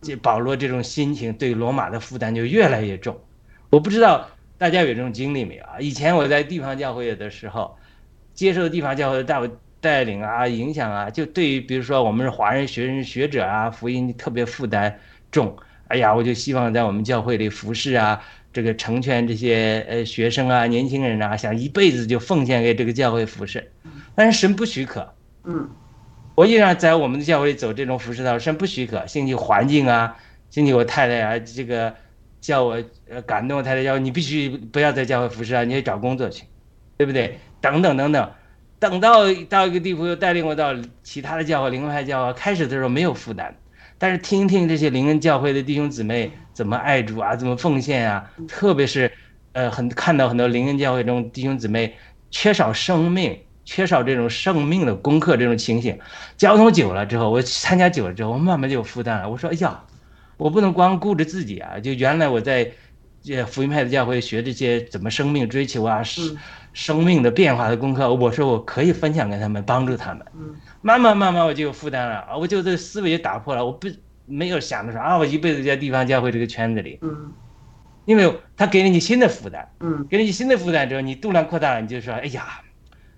[0.00, 3.20] 这保罗这种心情对罗马的负担就越来越重。
[3.70, 4.28] 我不知道
[4.58, 5.80] 大家有这种经历没有啊？
[5.80, 7.76] 以前我在地方教会的时候，
[8.34, 9.40] 接受地方教会的带
[9.80, 14.98] 带领啊、影响啊，就对于比如说我们是华人学生学者啊，福音特别负担
[15.30, 15.56] 重。
[15.88, 23.72] 哎呀，我就希望在我们教会里服侍啊，这个成全这些呃学生啊、年轻人啊，想一辈子就奉献给这个教会服侍，
[24.14, 25.14] 但是神不许可。
[25.44, 25.68] 嗯
[26.36, 29.06] 我依然在我们的教会里走这种服侍道，神不许可。
[29.06, 30.16] 兴起环境啊，
[30.48, 31.94] 兴起我太太啊，这个
[32.40, 36.44] 叫我呃感动我太太，叫你必须不要在教会服侍啊，你去找工作去，
[36.96, 37.38] 对不对？
[37.60, 38.30] 等等等等，
[38.78, 42.32] 等到到一个地步，又带领我到其他的教会、灵恩派教会。
[42.32, 43.54] 开始的时候没有负担，
[43.98, 49.12] 但是听听这些灵恩教会的弟兄姊妹怎么爱主啊，怎么奉献啊，特别是
[49.52, 51.94] 呃很看到很多灵恩教会中弟兄姊妹
[52.30, 53.38] 缺少生命。
[53.62, 55.96] 缺少这种生命的功课，这种情形，
[56.36, 59.30] 交通久了之后，我参加久了之后，我慢慢就有负担了。
[59.30, 59.80] 我说，哎呀，
[60.40, 61.78] 我不能光顾着自己啊！
[61.78, 62.72] 就原来我在
[63.22, 66.36] 这福音派的教会学这些怎么生命追求啊，生
[66.72, 70.24] 生命的变化的功课，我说我可以分享给他们，帮助他们。
[70.34, 73.86] 嗯慢慢慢慢我就有负担了啊，我就这思维就打破了，我不
[74.24, 77.32] 没有想着说啊，我一辈子在地方教会这个圈子里，嗯
[78.06, 79.68] 因为他给了你新的负担。
[79.80, 82.62] 嗯给了你新的负担之后，你度量扩大了，你就说，哎呀，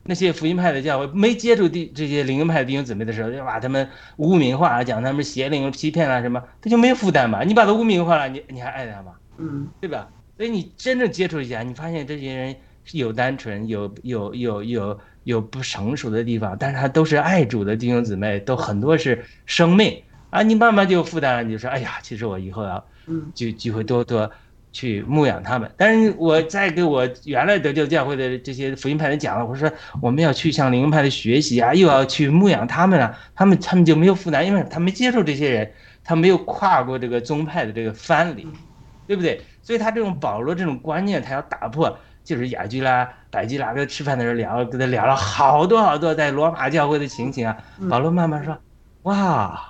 [0.05, 7.45] 那些福音派的教会没接触地这些灵恩派的弟兄姊妹的时候，就把他们污名化，讲他们邪灵、欺骗啊什么，他就没有负担嘛。
[7.45, 9.13] 你把他污名化了，你你还爱他吗？
[9.39, 10.09] 嗯对吧？
[10.37, 20.43] 所以你真正接触一下，你发现这些人是有单纯，有有有有有不成熟的地方，但是他都是爱主的弟兄姊妹，都很多是生命啊。
[20.43, 24.29] 你慢慢就有负担了，你就说，哎呀，其实我以后要嗯就就会多多
[24.73, 25.71] 去牧养他们。
[25.77, 38.47] 但是我在给我原来得救教会的这些福音派人讲了，我说我们要去向灵派的学习啊，又要去牧养他们啊，他们他们就没有负担，因为他没接受这些人，他没有跨过这个宗派的这个藩篱，
[39.07, 39.41] 对不对？
[39.63, 41.97] 所以他这种保罗这种观念，他要打破。
[42.25, 47.57] 就是雅居拉、百基拉跟他吃饭的时候聊，跟他聊了好多好多在罗马教会的情形啊。
[47.91, 48.57] 保罗慢慢说
[49.03, 49.61] ：“哇，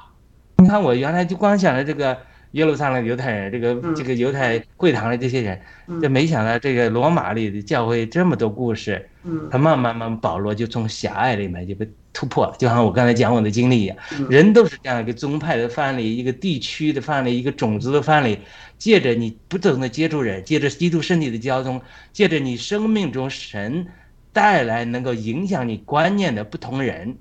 [0.59, 2.15] 你看我原来就光想着这个
[2.53, 5.61] 耶路撒冷犹太人，这个这个犹太会堂的这些人，
[6.01, 9.09] 就没想到这个罗马里的教会这么多故事。”
[9.51, 12.57] 他慢慢慢，保罗就从狭隘里面就被突破了。
[12.59, 13.97] 就像我刚才讲我的经历一样，
[14.29, 18.39] 人都是这样一个宗派的范例，一个地区的范例，一个种族的范例。
[18.79, 21.81] 借着你不同的接触人，借着基督身体的交通，
[22.13, 23.87] 借着你生命中神
[24.33, 27.17] 带来能够影响你观念的不同人，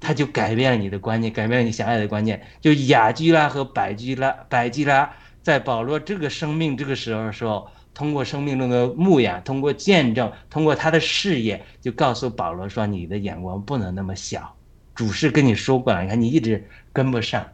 [0.00, 2.40] 他就改变了你的观念，改变了你狭隘的观念。
[2.60, 5.10] 就雅居拉和百居拉、百基拉
[5.42, 14.54] 在保罗这个生命这个时候的时候，通过生命中的牧养，通过见证，通过他的事业，就告诉保罗说：“你的眼光不能那么小。”
[14.94, 17.46] 主是跟你说过了，你看你一直跟不上，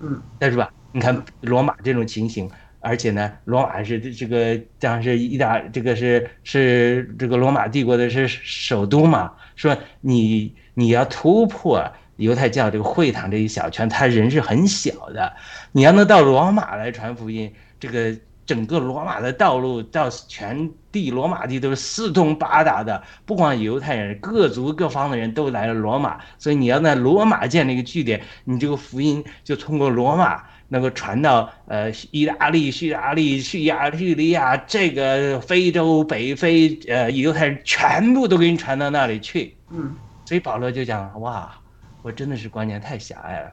[0.00, 0.72] 嗯，是吧？
[0.92, 15.32] 你看罗马这种情形，而且呢，罗马是这个当然是意大，这个是是这个罗马帝国的是首都嘛，说你你要突破犹太教这个会堂这一小圈，他人是很小的，
[15.72, 30.44] 你要能到罗马来传福音，这个整个罗马的道路到全地罗马地都是四通八达的，不光犹太人，各族各方的人都来了罗马，所以你要在罗马建立一个据点，你这个福音就通过罗马。
[30.70, 39.56] 能够传到呃意大利、叙利亚、叙亚、叙利亚这个非洲、北非，呃犹太人全部都给你传到那里去。
[39.70, 39.96] 嗯，
[40.28, 41.58] 所以保罗就讲哇，
[42.02, 43.50] 我真的是观念太狭隘了，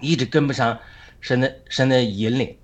[0.00, 0.78] 一直跟不上
[1.20, 2.56] 神的神的引领。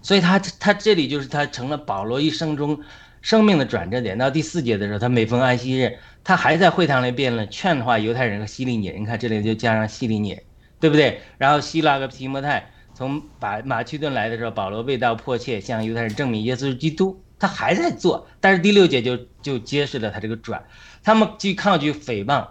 [0.00, 2.80] 所以他他这里就是他成了保罗一生中
[3.20, 4.16] 生命的转折点。
[4.16, 9.02] 到第四节的时候，他每逢安息日，他还在会堂里辩论劝化犹太人和希利尼人。
[9.02, 10.42] 你看这里就加上希利尼人。
[10.80, 11.20] 对不对？
[11.36, 18.26] 然后希腊和提摩太从把马其顿来的时候，保罗未到迫切向犹太人证明耶稣是基督，他还在做。
[18.40, 20.64] 但是第六节就就揭示了他这个转，
[21.02, 22.46] 他们既抗拒诽谤，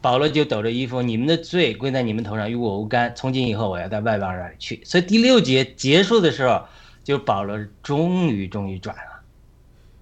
[0.00, 3.12] 保罗就抖着衣服，你们的罪归在你们头上，与我无干。
[3.14, 4.80] 从今以后我要在外邦那里去。
[4.84, 6.62] 所以第六节结束的时候，
[7.02, 9.20] 就保罗终于终于转了，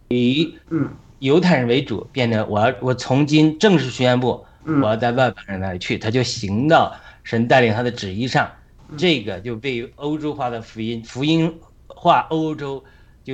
[0.08, 0.54] 以
[1.18, 4.44] 犹太人为主，变得我要我从今正式宣布，
[4.82, 6.94] 我要在外邦人那里去，他就行到。
[7.26, 8.52] 神带领他的旨意上，
[8.98, 12.84] 这个就被欧洲化的福音福音化欧洲
[13.24, 13.32] 就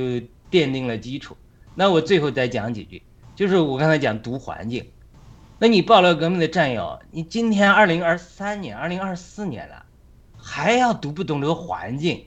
[0.51, 1.37] 奠定了基础。
[1.75, 3.03] 那我最后再讲几句，
[3.37, 4.85] 就是我刚才讲读环境。
[5.59, 9.85] 那你暴乱革命的战友，你今天二零二三年、二零二四年了，
[10.37, 12.25] 还要读不懂这个环境？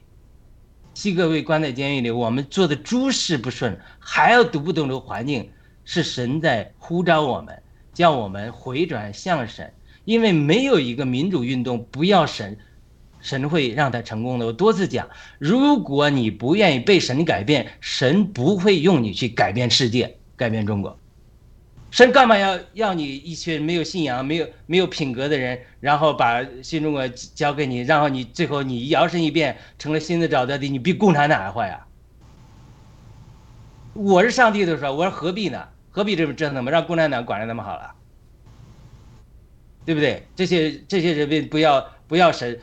[0.93, 5.49] 七个被关在监狱里，我们做的诸事不顺，还要读不懂这个环境？
[5.83, 7.61] 是神在呼召我们，
[7.93, 9.73] 叫我们回转向神。
[10.05, 12.57] 因为没有一个民主运动不要神，
[13.23, 14.45] 神会让他成功的。
[14.45, 15.09] 我多次讲，
[15.39, 20.95] 如果你不愿意被神改变，神不会用你去改变世界、改变中国。
[21.89, 31.87] 神干嘛要要你一群没有信仰、没有没有品格的人，然后把新中国交给你，然后你最后你摇身一变成了新的沼泽地，你比共产党还坏啊！
[33.93, 35.67] 我是上帝的时候，我说何必呢？
[35.91, 36.71] 何必这么折腾嘛？
[36.71, 37.91] 让共产党管着那么好了？
[39.85, 40.25] 对不对？
[40.35, 42.59] 这些这些人民不要不要神，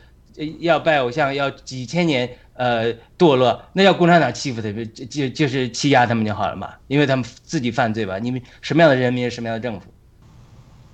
[0.58, 8.18] 要拜偶像，要几千年呃堕落，那要共产党欺负他们，就就是欺压他们就好了嘛，因为他们自己犯罪吧？
[8.18, 9.86] 你们什么样的人民，什么样的政府？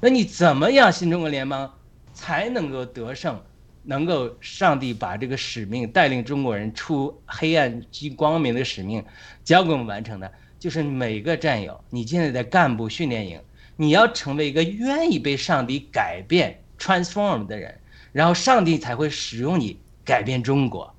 [0.00, 1.72] 那你怎么样新中国联邦
[2.12, 3.40] 才能够得胜？
[3.88, 9.04] 能够上帝把这个使命带领中国人出黑暗及光明的使命
[9.44, 10.30] 交给我们完成的？
[10.58, 13.40] 就是每个战友，你现在在干部训练营。
[13.76, 17.78] 你要成为一个愿意被上帝改变 transform 的人，
[18.16, 20.94] 然后上帝才会使用你改变中国。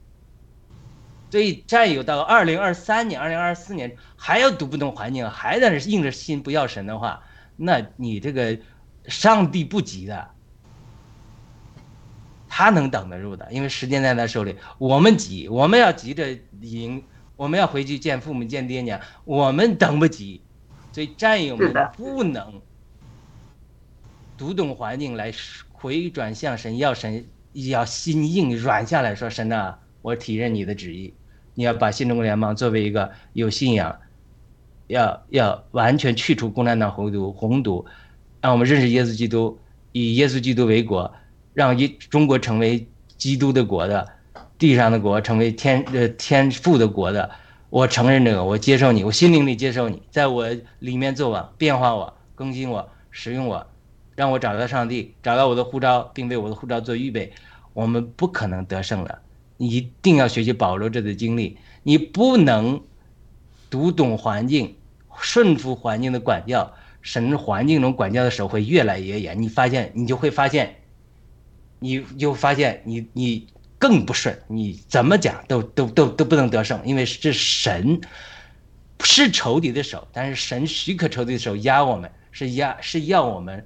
[1.31, 7.23] 所以战友到二零二三年、二零二四年还要读不懂环境，还在那硬着心不要神的话，
[7.55, 8.59] 那你这个
[9.07, 10.29] 上帝不急的，
[12.47, 14.55] 他能等得住的，因为时间在他手里。
[14.77, 17.03] 我们急，我们要急着赢，
[17.35, 20.43] 我们要回去见父母、见爹娘，我们等不及。
[20.91, 22.61] 所以战友们不能。
[24.37, 25.31] 读懂环境来
[25.79, 31.13] 回转向神，要神要心硬软下来说神呐，我体认你的旨意，
[31.53, 33.95] 你要把新中国联邦作为一个有信仰，
[34.87, 37.85] 要要完全去除共产党红毒红毒，
[38.41, 39.59] 让我们认识耶稣基督，
[39.91, 41.13] 以耶稣基督为国，
[41.53, 44.07] 让一中国成为基督的国的
[44.57, 47.29] 地上的国成为天呃天父的国的，
[47.69, 50.47] 我承认这个，我接受你，我心灵里接受你，在我
[50.79, 53.67] 里面做我，变化我，更新我，使用我，
[54.17, 57.31] 让我找到上帝，找到我的护照，并为我的护照做预备。
[57.73, 59.21] 我们不可能得胜了，
[59.55, 62.81] 你一定要学习保罗这次经历，你不能
[63.69, 64.75] 读懂环境，
[65.21, 70.75] 顺服环境的管教，神环境中管教的手会越来越严，你发现你就会发现，
[71.79, 73.47] 你就发现你你。
[73.79, 78.01] 更不顺，你怎么讲都都都都不能得胜，因为是神
[79.03, 83.63] 是仇敌的手，但是神许可仇敌的手压我们，是压是要我们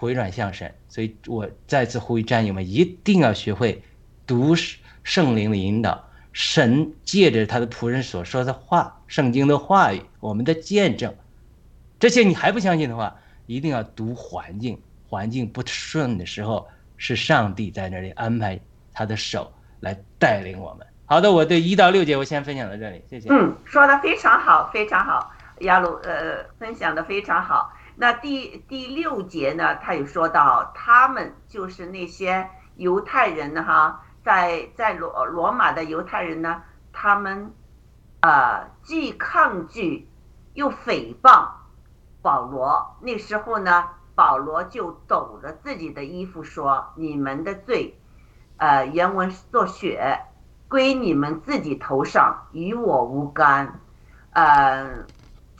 [0.00, 0.74] 回转向神。
[0.88, 3.80] 所以我再次呼吁战友们，一定要学会
[4.26, 4.56] 读
[5.04, 11.14] 圣灵的引导，神借着他的仆人所说的话，圣经的话语，我们的见证，
[11.98, 13.14] 这些你还不相信的话，
[13.46, 18.58] 一定要读环境，环境不顺的时候，是上帝在那里安排。
[18.92, 20.86] 他的手来带领我们。
[21.06, 23.28] 好的，我对一到六节我先分享到这里，谢谢。
[23.30, 27.72] 嗯，说的非常好，非常好，亚鲁呃分享的非常好。
[28.00, 36.62] 那第第六节呢，他有说到他们就是那些犹太人呢，哈，在在罗罗马的犹太人呢，
[36.94, 37.52] 他们
[38.20, 40.08] 啊既抗拒
[40.54, 41.46] 又诽谤
[42.22, 42.96] 保罗。
[43.02, 48.00] 那时候呢，保罗就抖着自己的衣服说：“你们的罪。”
[48.56, 50.22] 呃，原文是作血
[50.68, 53.78] 归你们自己头上，与我无干。
[54.32, 55.04] 呃，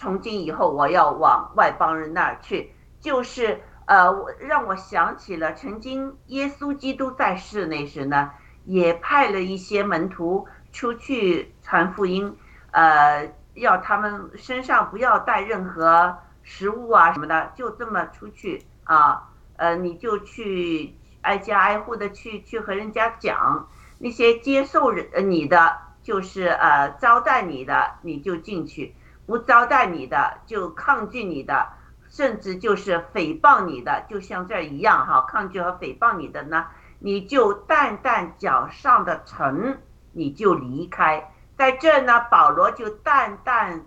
[0.01, 8.31] 从今以后我要往外邦人那儿去，就是呃，让我想起了曾经耶稣基督在世那时呢，
[8.65, 12.35] 也派了一些门徒出去传福音，
[12.71, 20.97] 呃，要他们身上不要带任何食物啊什么的，就这么出去啊，呃，你就去。
[21.23, 28.95] 挨家挨户的去去和人家讲，那些接受人你的就是呃招待你的你就进去，
[29.31, 31.69] 不招待你的就抗拒你的，
[32.09, 36.67] 甚至就是诽谤你的，就像这一样哈，抗拒和诽谤你的呢，
[36.99, 39.79] 你就淡淡脚上的尘
[40.11, 43.85] 你就离开，在这呢，保罗就淡淡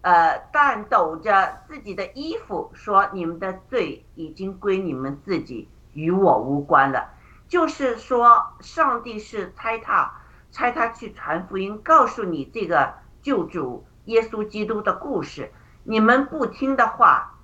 [0.00, 7.10] 呃淡抖着自己的衣服说：“你们的罪已经归你们自己。”与我无关了，
[7.48, 10.12] 就是说，上帝是差他，
[10.50, 15.52] 差他去传福音，告诉你这个救主耶稣基督的故事。
[15.84, 17.34] 你们不听的话，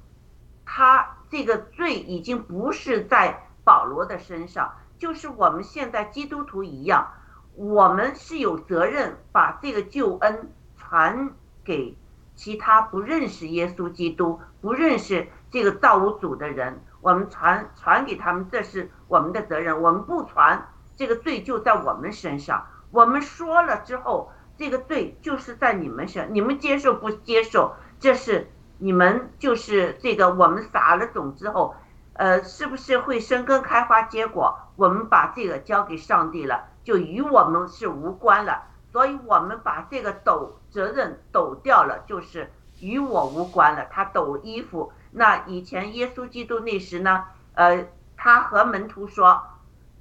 [0.66, 7.12] 他这个罪已经不是在保罗的身上，就是我们现在基督徒一样，
[7.54, 11.30] 我们是有责任把这个救恩传
[11.62, 11.96] 给
[12.34, 16.82] 其他不认识耶稣基督、不认识这个造物主的人。
[17.00, 19.82] 我们传传给他们，这是我们的责任。
[19.82, 22.66] 我们不传，这个罪就在我们身上。
[22.90, 24.32] 我们说了之后，
[24.62, 26.32] 这个罪就是在你们身。
[26.32, 27.74] 你们接受不接受？
[27.98, 28.48] 这是
[28.78, 30.32] 你们就是这个。
[30.32, 31.74] 我们撒了种之后，
[32.12, 34.56] 呃，是不是会生根开花结果？
[34.76, 38.62] 我们把这个交给上帝了，就与我们是无关了。
[38.92, 43.86] 所以我们把这个抖责任抖掉了，就是与我无关了。
[43.90, 44.92] 他抖衣服。
[45.10, 47.24] 那以前耶稣基督那时呢？
[47.54, 47.84] 呃，
[48.16, 49.42] 他和门徒说：“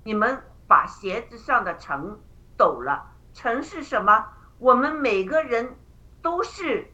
[0.05, 2.19] 你们把鞋子上的尘
[2.55, 3.07] 抖了。
[3.33, 4.27] 尘是什么？
[4.61, 5.75] 我们每个人
[6.21, 6.85] 都是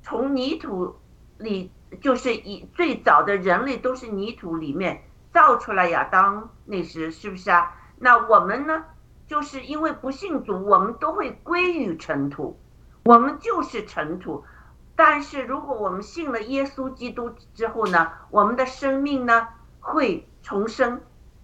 [0.00, 0.94] 从泥土
[1.38, 5.02] 里，就是以最早的人类都是泥土里面
[5.32, 7.74] 造出来亚当那时，是不是啊？
[7.98, 8.84] 那我们呢？
[9.26, 12.56] 就是因为不信主，我们都会归于尘土，
[13.02, 14.44] 我们就是尘土。”
[14.94, 19.48] 但是，如果我们信了耶稣基督之后呢，我们的生命呢
[19.80, 21.00] 会重生，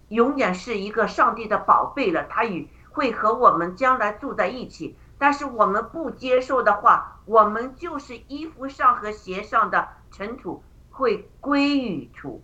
[0.07, 2.23] 永远是一个上帝的宝贝了。
[2.23, 4.95] 他与会和我们将来住在一起。
[5.17, 12.43] 但是我们不接受的话，我们就是衣服上和鞋上的尘土，会归于土。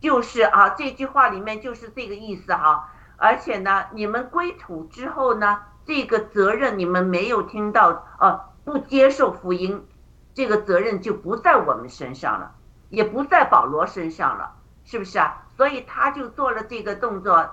[0.00, 2.90] 就是啊，这句话里面就是这个意思哈。
[3.16, 8.50] 而且呢，你们归土之后呢，这个责任你们没有听到啊。
[8.64, 9.86] 不接受福音，
[10.34, 12.56] 这个责任就不在我们身上了，
[12.90, 15.46] 也不在保罗身上了，是不是啊？
[15.56, 17.48] 所以他就做了这个动作，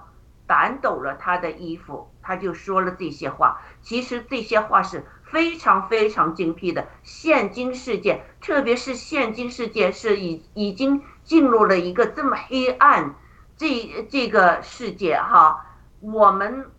[0.47, 3.61] 掸抖了他的衣服，他就说了这些话。
[3.81, 6.87] 其实这些话是非常非常精辟的。
[7.03, 13.15] 现今世界，特别是现今世界是已已经进入了一个这么黑暗，
[13.57, 15.65] 这这个世界哈，
[15.99, 16.71] 我们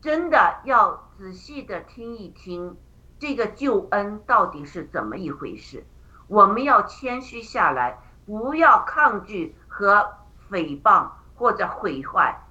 [0.00, 2.76] 真的要仔细的听一听。
[3.18, 5.86] 这个救恩到底是怎么一回事？
[6.26, 10.14] 我们要谦虚下来，不要抗拒和
[10.50, 12.41] 诽谤或者毁坏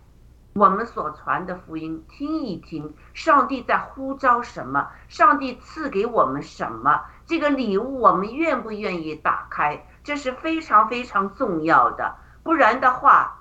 [0.54, 12.16] 我们所传的福音，听一听上帝在呼召什么，上帝赐给我们什么，这个礼物我们愿不愿意打开，这是非常非常重要的。
[12.44, 13.40] 不然的话，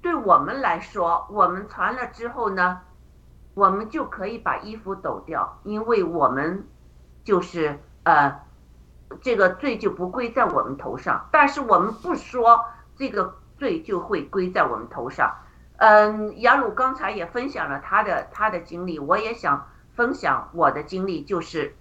[0.00, 2.80] 对我们来说，我们传了之后呢，
[3.52, 6.66] 我们就可以把衣服抖掉，因为我们
[7.22, 8.40] 就是呃，
[9.20, 11.28] 这个罪就不归在我们头上。
[11.30, 12.64] 但是我们不说，
[12.96, 15.30] 这个罪就会归在我们头上。
[15.76, 21.74] 嗯，雅鲁刚才也分享了他的他的经历，我也想分享我的经历，就是，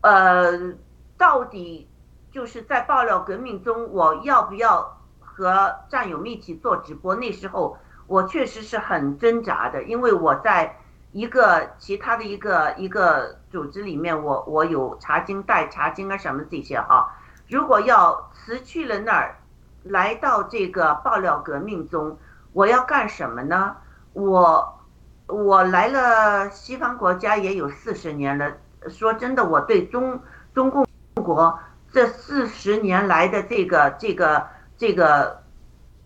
[0.00, 0.74] 呃，
[1.18, 1.88] 到底
[2.30, 7.14] 就是在爆料革命中，我要不要和战友们一起做直播？
[7.14, 7.76] 那时候
[8.06, 10.78] 我确实是很挣扎的，因为我在
[11.12, 17.14] 一个其他的一个一个组织里面，我我有查经带查经啊什么这些哈。
[17.48, 19.39] 如果要辞去了那儿，
[19.82, 22.18] 来到这个爆料革命中。
[22.52, 23.76] 我要干什么呢？
[24.12, 24.80] 我
[25.26, 28.52] 我来了西方国家也有四十年了。
[28.88, 30.20] 说真的，我对中
[30.52, 31.58] 中共国
[31.92, 35.42] 这四十年来的这个这个这个，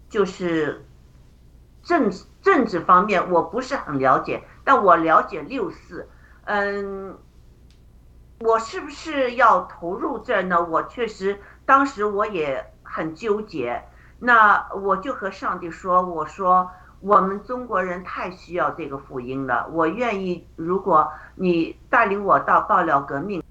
[0.09, 0.85] 就是
[1.83, 2.11] 政
[2.43, 6.09] 政治方面我不是很了解，但我了解六四。
[6.45, 7.17] 嗯，
[8.41, 10.63] 我是不是要投入这呢？
[10.63, 13.83] 我确实当时我也很纠结。
[14.21, 16.71] 那我就和上帝说：“我说
[17.01, 20.47] 我们中国人太需要这个福音了，我愿意。
[20.55, 23.43] 如果你带领我到爆料革命，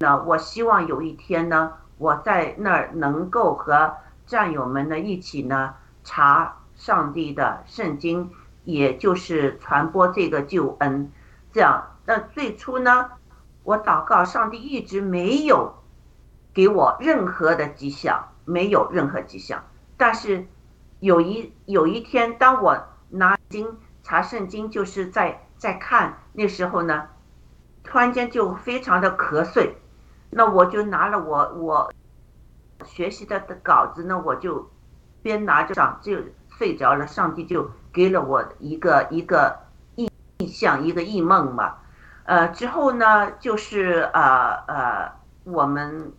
[0.00, 3.94] 那我希望有一天呢，我在那儿能够和
[4.26, 5.74] 战友们呢一起呢
[6.04, 8.30] 查上帝的圣经，
[8.64, 11.10] 也就是传播这个救恩。
[11.50, 13.10] 这样，那最初呢，
[13.62, 15.74] 我祷告上帝一直没有
[16.52, 19.64] 给我任何的迹象，没有任何迹象。”
[19.96, 20.46] 但是
[21.00, 27.08] 有一有一天，当我拿经查圣经，就是在在看那时候呢，
[27.84, 29.76] 突然间就非常的瞌睡，
[30.30, 31.92] 那我就拿了我我
[32.84, 34.70] 学习的稿子呢，我就
[35.22, 36.16] 边拿着上就
[36.48, 37.06] 睡着了。
[37.06, 39.56] 上帝就给了我一个一个
[39.94, 41.76] 意意象，一个异梦嘛。
[42.24, 45.12] 呃，之后呢，就是呃呃，
[45.44, 46.12] 我们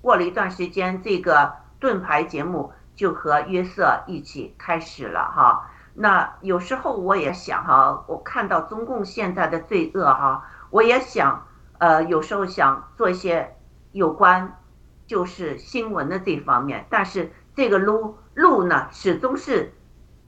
[0.00, 2.72] 过了一段时间，这个盾牌节目。
[2.96, 11.46] 就和约瑟一起开始了哈，那有时候我也想哈，我看到中共现在的罪恶哈，我也想
[11.78, 13.56] 呃，有时候想做一些
[13.92, 14.58] 有关
[15.06, 19.72] 就是新闻的这方面，但是这个路路呢始终是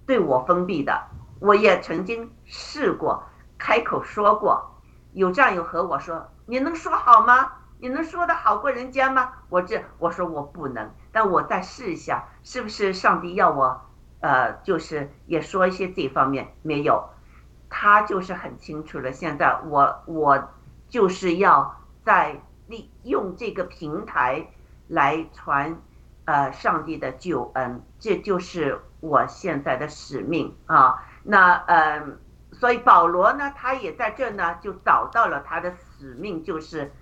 [0.06, 0.98] 对我封闭的。
[1.40, 3.24] 我也曾经试过
[3.58, 4.80] 开口说过，
[5.12, 7.52] 有战友和我说：“你能说好吗？
[7.82, 10.88] 你能说的好过人家吗？”我这我说我不能。
[11.10, 13.82] 但我再试一下，是不是上帝要我，
[14.20, 17.10] 呃，就是也说一些这方面没有，
[17.68, 19.10] 他就是很清楚了。
[19.10, 20.48] 现在我我
[20.88, 24.46] 就是要在利用这个平台
[24.86, 25.76] 来传，
[26.24, 31.02] 呃，上帝的救恩，这就是我现在的使命啊。
[31.24, 32.06] 那呃，
[32.52, 36.92] 所以保罗呢，他也在这呢，就找到了他的使命，就是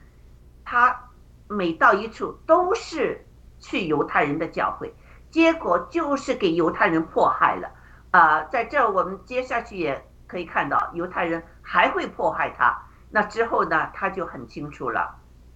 [0.71, 1.11] 他
[1.49, 3.27] 每到一处都是。
[3.63, 4.95] 去犹太人的教会，
[5.29, 7.69] 结果就是给犹太人迫害了。
[8.11, 12.87] 啊，在这我们接下去也可以看到，犹太人还会迫害他。
[13.11, 15.15] 那之后呢，他就很清楚了。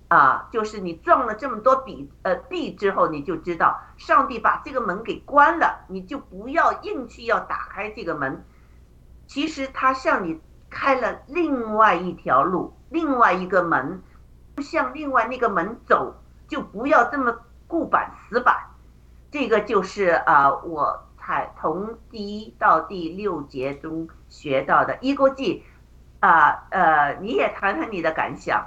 [0.08, 8.44] 啊，就是你撞了这么多币，呃币之后，你就知道上帝把这个门给关了，你就不要硬去要打开这个门。
[9.26, 10.38] 其实他向你
[10.68, 14.02] 开了另外一条路，另外一个门，
[14.62, 16.14] 向另外那个门走，
[16.48, 17.36] 就不要这么。
[17.66, 18.54] 固板死板，
[19.32, 24.96] 这个就是啊，我才从第一到第六节中学到的。
[25.00, 25.64] 一国际，
[26.20, 28.64] 啊呃，你也谈谈你的感想。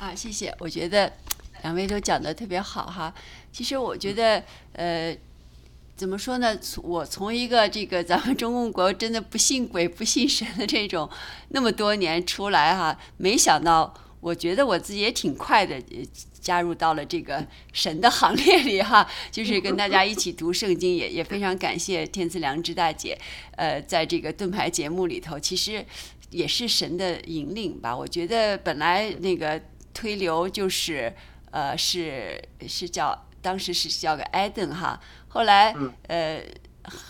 [0.00, 1.10] 啊，谢谢，我觉得
[1.62, 3.14] 两位都讲的特别好哈。
[3.52, 4.42] 其实我觉得，
[4.72, 5.16] 呃，
[5.96, 6.58] 怎么说呢？
[6.82, 11.08] 我从一个这个咱们中共国真的不信鬼不信神的这种
[11.50, 13.94] 那么多年出来哈，没想到。
[14.20, 15.80] 我觉得我自己也挺快的，
[16.40, 23.18] 加入到了这个神的行列里哈， 就是跟大家一起读圣经，也也非常感谢天赐良知大姐，
[23.56, 25.84] 呃，在这个盾牌节目里头，其实
[26.30, 27.96] 也是神的引领吧。
[27.96, 29.60] 我觉得本来那个
[29.94, 31.14] 推流就是
[31.50, 35.74] 呃是是叫当时是叫个艾登哈，后来
[36.08, 36.42] 呃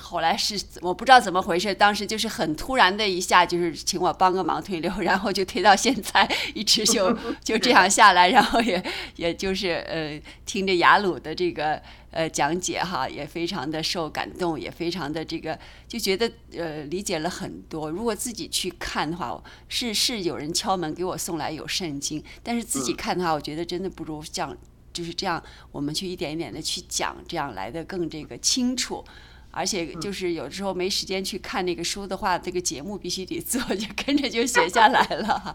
[0.01, 8.83] 后来是我不知道怎么回事，当时就是很突然的一下，就是请我帮个忙推流，然后就推到现在，一直就 就这样下来，然后也
[9.16, 17.91] 也就是呃听着雅鲁的这个呃讲解哈，也非常的受感动，也非常的这个就觉得呃理解了很多。
[17.91, 24.57] 如果自己去看的话，是是有人敲门给我送来有圣经，但是自己看的话，我觉得真的不如这样。
[24.91, 29.05] 就是这样，我们去一点一点的去讲，这样来的更这个清楚。
[29.51, 35.55] 而且就是有时候没时间去看那个书的话，这个节目必须得做， 就跟着就写下来了。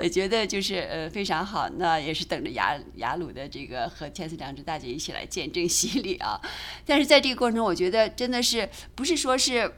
[0.00, 6.40] 也觉得就是呃非常好，那也是等着雅雅鲁的这个和天赐良知大姐一起来见证洗礼啊。
[6.86, 9.74] 但是在这个过程中，我觉得真的是不是说是。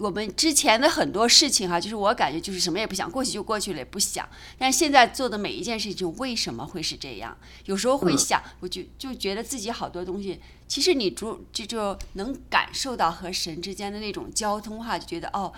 [0.00, 4.26] 我们之前的很多事情哈，就是我感觉就是什么也不想，过去就过去了，也不想。
[4.56, 7.36] 但是现在做的每一件事情，为什么会是这样？
[7.66, 10.40] 有时候会想，我就就觉得自己好多东西，
[10.70, 15.52] 其实你就就就能感受到和神之间的那种交通哈，就觉得哦，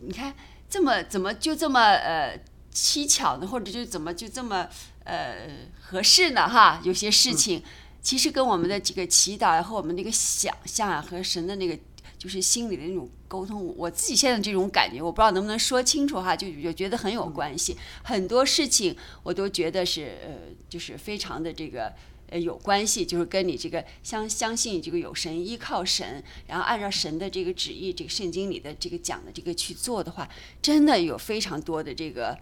[0.00, 0.34] 你看
[0.68, 2.36] 这么怎么就这么呃
[2.74, 3.46] 蹊跷呢？
[3.46, 4.68] 或者就怎么就这么
[5.04, 5.48] 呃
[5.80, 6.48] 合适呢？
[6.48, 7.62] 哈，有些事情
[8.02, 11.78] 其实跟我们的这个祈祷和我们那个想象啊，和神的那个。
[12.18, 17.76] 就是心里的那种沟通，我自己现在这种感觉，我不知道能不能说清楚哈，就就觉得很有关系。
[18.02, 20.34] 很多事情我都觉得是呃，
[20.68, 21.92] 就是非常的这个
[22.30, 30.28] 呃有关系，就是跟你这个相相信这个有神，依靠神，然后按照神的这个旨意，这个圣经里的这个讲的这个去做的话，
[30.62, 32.38] 真的有非常多的这个。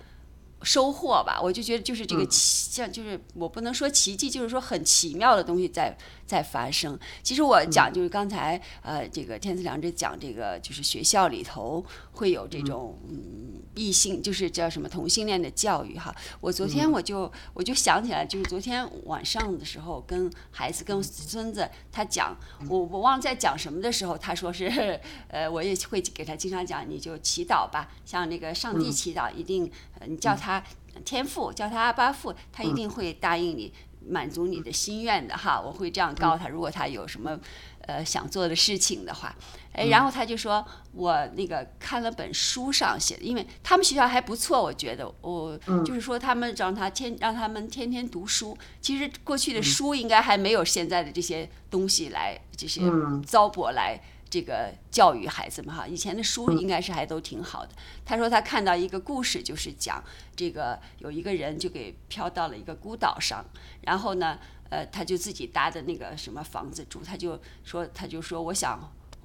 [0.63, 5.95] 收获吧，我就觉得就是这个奇，像就是我不能说奇迹，就是说很奇妙的东西在
[6.27, 6.99] 在发生。
[7.23, 11.85] 其实我讲就是刚才呃，这个天赐良知讲这个，就是学校里头
[12.17, 16.15] 会有这种嗯异性，就是叫什么同性恋的教育哈。
[16.41, 22.37] 我昨天我就我就想起来，就是昨天晚上的时候跟孩子跟孙子他讲，
[22.69, 24.99] 我我忘了在讲什么的时候，他说是
[25.29, 29.71] 呃，我也会给他经常讲，你就祈祷吧，像那个上帝祈祷一定。
[30.07, 30.63] 你叫他
[31.05, 33.73] 天父，叫他阿巴父，他一定会答应你，
[34.07, 35.61] 满足你的心愿的哈。
[35.61, 37.39] 我会这样告诉他，如果他有什么
[37.87, 39.35] 呃想做的事情的话，
[39.73, 52.83] 哎，然后他就说，我那个看了本书上写的，因为他们学校还不错，我觉得我就是说他们让他天让他们天天读书，其实过去的书应该还没有现在的这些东西来这些
[53.25, 54.01] 糟粕来。
[54.29, 57.71] 这个教育孩子们哈，以前的书应该是还都挺好的。
[58.05, 60.03] 他说他看到一个故事，就是讲
[60.35, 63.45] 这个有一个人就给飘到了一个孤岛上，
[63.83, 64.37] 然后呢，
[64.71, 68.81] 呃，他就自己搭的那个什么房子住，他就说他就说我想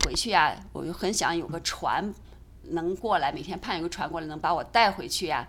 [0.05, 2.13] 回去呀，我就很想有个船
[2.63, 5.47] 能过来，每天盼有个船过来能把我带回去呀。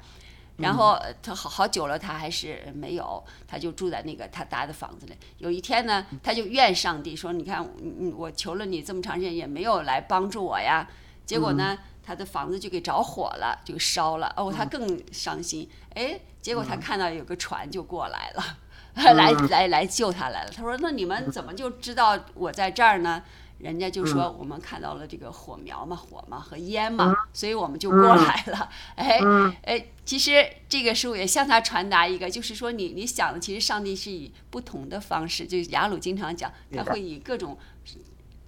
[0.59, 5.15] 然后他好好久了，他还是没有，他就住在那个他搭的房子里。
[5.39, 10.87] 有一天呢，他就怨上帝说：“你看，嗯，我求了你这么长时间，也没有来帮助我呀。”
[11.25, 14.33] 结果呢，他的房子就给着火了，就烧了。
[14.37, 15.69] 哦，他更伤心。
[15.95, 18.59] 哎，结果他看到有个船就过来了，
[19.15, 20.51] 来来来救他来了。
[20.51, 23.23] 他说：“那你们怎么就知道我在这儿呢？”
[23.59, 28.69] 人家就说我们看到了这个火苗嘛，火嘛和烟嘛，所以我们就过来了。
[28.97, 29.21] 哎
[29.63, 37.57] 哎，其实这个书也向他传达一个，就是说你你想的，其实上帝是以不同的方式，就雅鲁经常讲，他会以各种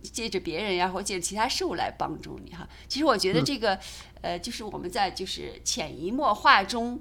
[0.02, 2.68] 借着别人呀，或借着其他事物来帮助你哈。
[2.88, 3.78] 其实我觉得这个
[4.20, 7.00] 呃，就是我们在就是潜移默化中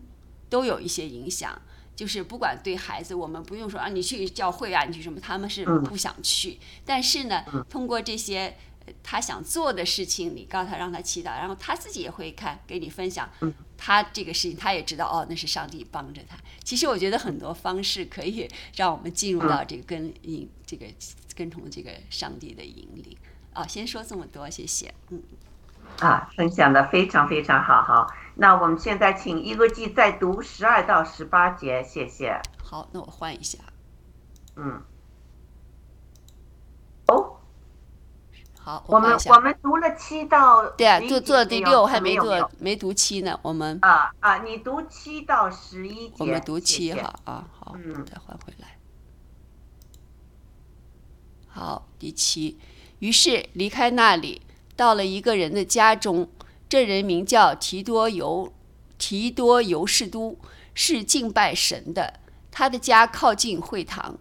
[0.52, 1.60] 都有一些影响。
[1.96, 6.60] 就是不管对孩子，我们不用说啊，你去教会啊，你去什么，他们是不想去。
[6.86, 8.58] 但是呢，通过这些
[9.02, 13.30] 他想做的事情，你告诉他，让他祈祷，然后他自己也会看，给你分享
[13.78, 16.38] 他这个事情，他也知道哦，那是上帝帮着他。
[16.64, 20.86] 其实我觉得很多方式可以 让我们进入到这个跟引这个
[21.36, 23.16] 跟从这个上帝的引领。
[23.54, 24.94] 啊，先说这么多，谢谢。
[25.10, 25.22] 嗯。
[26.00, 28.08] 啊，分享的非常非常好，好。
[28.36, 32.42] 那我们现在请一个记再读十二到十八节，谢谢。
[32.64, 33.60] 好，那我换一下。
[34.56, 34.82] 嗯。
[37.08, 37.38] 哦。
[38.60, 40.68] 好，我们我们读了七到。
[40.72, 43.40] 对啊，就做第六，还没做，没读七呢。
[43.44, 43.78] 我们。
[43.82, 46.16] 啊啊，你读七到十一节。
[46.20, 48.80] 我们读七哈啊，好，嗯再换回来。
[51.48, 52.60] 好，第七。
[53.00, 54.42] 于是离开那里，
[54.76, 56.30] 到了一个人的家中。
[56.70, 58.52] 这人名叫提多尤，
[58.98, 60.38] 提多尤士都，
[60.74, 62.20] 是敬拜神的。
[62.50, 64.18] 他的家靠近会堂，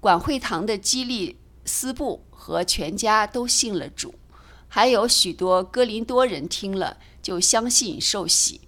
[0.00, 4.14] 管会堂的基利斯布和全家都信了主，
[4.68, 8.62] 还有许多哥林多人听了就相信受洗。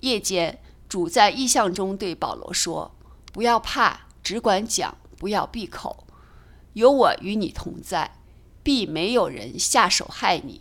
[0.00, 0.58] 夜间，
[0.88, 2.96] 主在异象中对保罗说
[3.32, 6.04] ：“不要怕，只管讲，不要闭口，
[6.72, 8.18] 有我与你同在。”
[8.66, 10.60] 必没有人下手害你，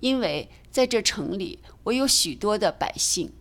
[0.00, 3.32] 因为在这城里我有许多的百姓。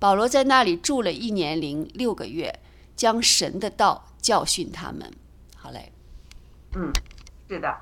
[0.00, 2.58] 保罗在那里住了一年零六个月，
[2.96, 5.08] 将神的道教训他们。
[5.54, 5.92] 好嘞，
[6.74, 6.92] 嗯，
[7.48, 7.72] 是的，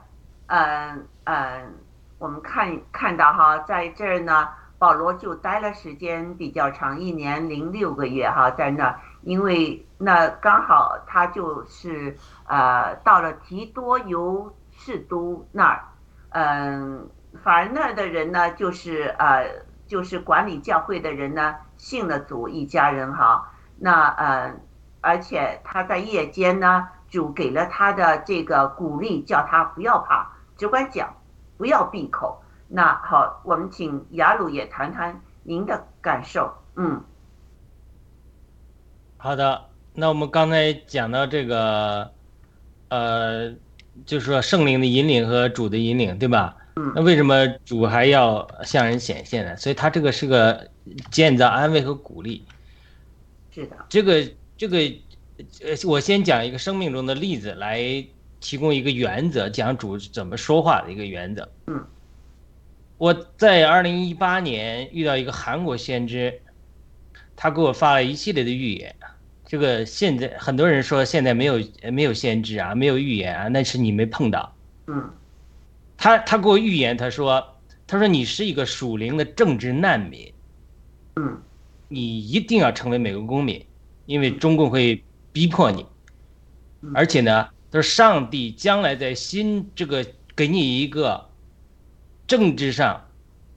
[0.48, 1.74] 嗯嗯，
[2.18, 4.46] 我们看看到哈，在这儿呢，
[4.78, 12.14] 保罗就待了时间比较长，一年零六个月哈，在那，因为那刚好他就是
[12.44, 14.54] 呃到了提多犹
[14.84, 15.84] 士都那儿，
[16.30, 17.08] 嗯，
[17.42, 19.46] 反而那儿的人呢，就是呃
[19.86, 24.54] 就是管理教会的人呢，信了主一家人哈，那呃，
[25.00, 26.88] 而且他在夜间呢。
[27.12, 31.14] 主给了他的这个鼓励，叫他不要怕，只管讲，
[31.58, 32.42] 不要闭口。
[32.68, 36.50] 那好，我们请雅鲁也谈谈您的感受。
[36.74, 37.04] 嗯，
[39.18, 39.66] 好的。
[39.92, 42.10] 那我们刚才讲到这个，
[42.88, 43.52] 呃，
[44.06, 46.56] 就是说圣灵的引领和主的引领，对吧？
[46.76, 46.92] 嗯。
[46.94, 49.56] 那为什么主还要向人显现呢？
[49.56, 50.68] 所以他这个是个
[51.10, 52.44] 建造、安慰和鼓励。
[53.54, 53.76] 是的。
[53.88, 54.78] 这个这个。
[55.64, 57.82] 呃，我先讲一个生命中的例子，来
[58.38, 61.48] 提供一个原则，讲主怎么说话的一个原则。
[61.66, 61.84] 嗯，
[62.96, 66.40] 我在二零一八年遇到一个韩国先知，
[67.34, 68.94] 他给我发了一系列的预言。
[69.52, 74.56] 这个现在很多人说现在没有没有先知啊，没有预言啊，那是你没碰到。
[74.86, 75.10] 嗯，
[75.98, 77.46] 他他给我预言，他说
[77.86, 80.32] 他说你是一个属灵的政治难民。
[81.16, 81.38] 嗯，
[81.88, 83.62] 你一定要成为美国公民，
[84.06, 85.04] 因为中共会。
[85.34, 85.86] 逼迫你，
[86.92, 91.26] 而且呢，他说上帝将来在新这个给你一个
[92.26, 93.08] 政治上，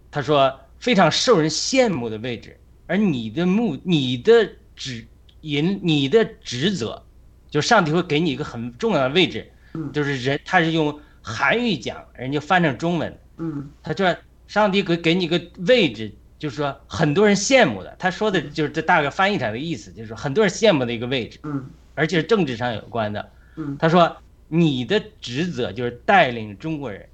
[0.10, 5.06] 他说非常受人羡慕的位置，而你的目、你的职、
[5.52, 7.02] 引、你的职责，
[7.50, 9.52] 就上帝会给你一个很重要的位置，
[9.94, 14.16] 就是人他是用韩语讲，人家翻成中文，嗯，他说
[14.48, 16.12] 上帝给给你个位置。
[16.38, 21.66] 就是说，很多人羡慕的，他说的就是这大概翻译成的意思，就是说很多人羡慕的一个位置，嗯，
[21.96, 24.18] 而且是政治上有关的，嗯，他说
[24.50, 27.08] 你的职责就是带领中国人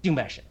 [0.00, 0.42] 敬拜神，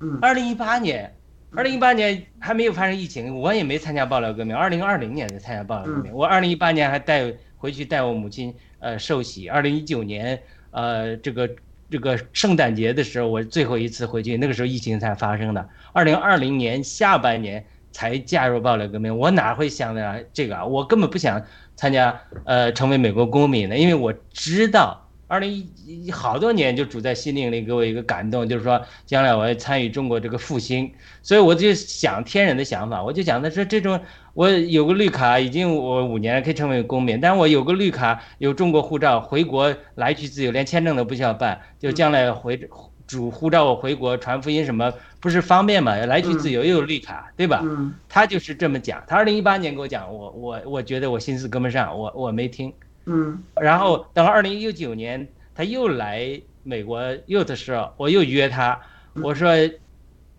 [0.00, 1.16] 嗯，二零一八年，
[1.56, 10.40] 二零一八年还没有发生疫情，我也没参加爆料革命，二零二零年才参加爆料革命，我二零一八年还带回去带我母亲呃受洗，二零一九年
[10.70, 11.48] 呃这个。
[11.90, 15.68] 这个圣诞节的时候，我最后一次回去，那个时候疫情才发生的。
[15.92, 20.64] 二零二零年下半年才加入爆料革命，我哪会想着这个啊？
[20.64, 21.40] 我根本不想
[21.76, 25.03] 参加，呃，成为美国公民的，因为我知道。
[25.26, 33.98] 二零一好多年就主在心灵里给我一个感动，就是说将来我要参与中国这个复兴，所以我就想天然的想法，我就想他说这种，
[34.34, 42.60] 我有个绿卡，已经我五年可以成为公民，但我有个绿卡，有中国护照，回国来去自由，连签证都不需要办，就将来回
[43.06, 45.94] 主护照我回国传福音什么不是方便嘛？
[45.96, 47.62] 来去自由又有绿卡，对吧？
[48.08, 52.72] 他就是这么讲，他二零一八年给我讲，我我我觉得我心思跟不上，我我没听。
[53.06, 58.80] 嗯，然后等二零一九年他又来美国又的时候，我又约他，
[59.14, 59.54] 我说，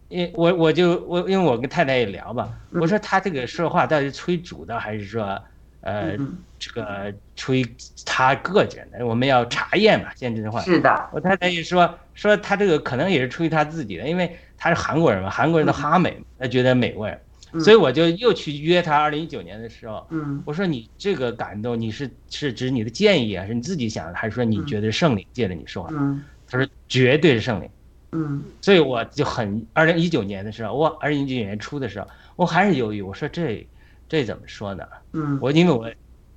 [0.07, 5.39] 因我我就我因为我跟太太也聊嘛，我说他这个说话到底吹主的还是说，
[5.81, 6.17] 呃，
[6.57, 7.63] 这个吹
[8.05, 10.61] 他个人的，我们要查验嘛，现在这话。
[10.61, 17.19] 是的，我太太也说说他这个可能也是出于他自己的，因为他是韩国人嘛，韩国人的哈美，他觉得美国人。
[17.59, 18.95] 所以我就又去约他。
[18.97, 25.89] 二零一九年的时候，嗯，我说你这个感动，你是是指你的建议还，是你自己想的，还是说你觉得圣灵借着你说话？
[25.93, 27.69] 嗯，他说绝对是圣灵。
[28.11, 33.01] 嗯，所以我就很二零一九年的时候，我二零一九年初的时候，我还是犹豫。
[33.01, 33.67] 我说这
[34.07, 34.83] 这怎么说呢？
[35.13, 35.91] 嗯，我因为我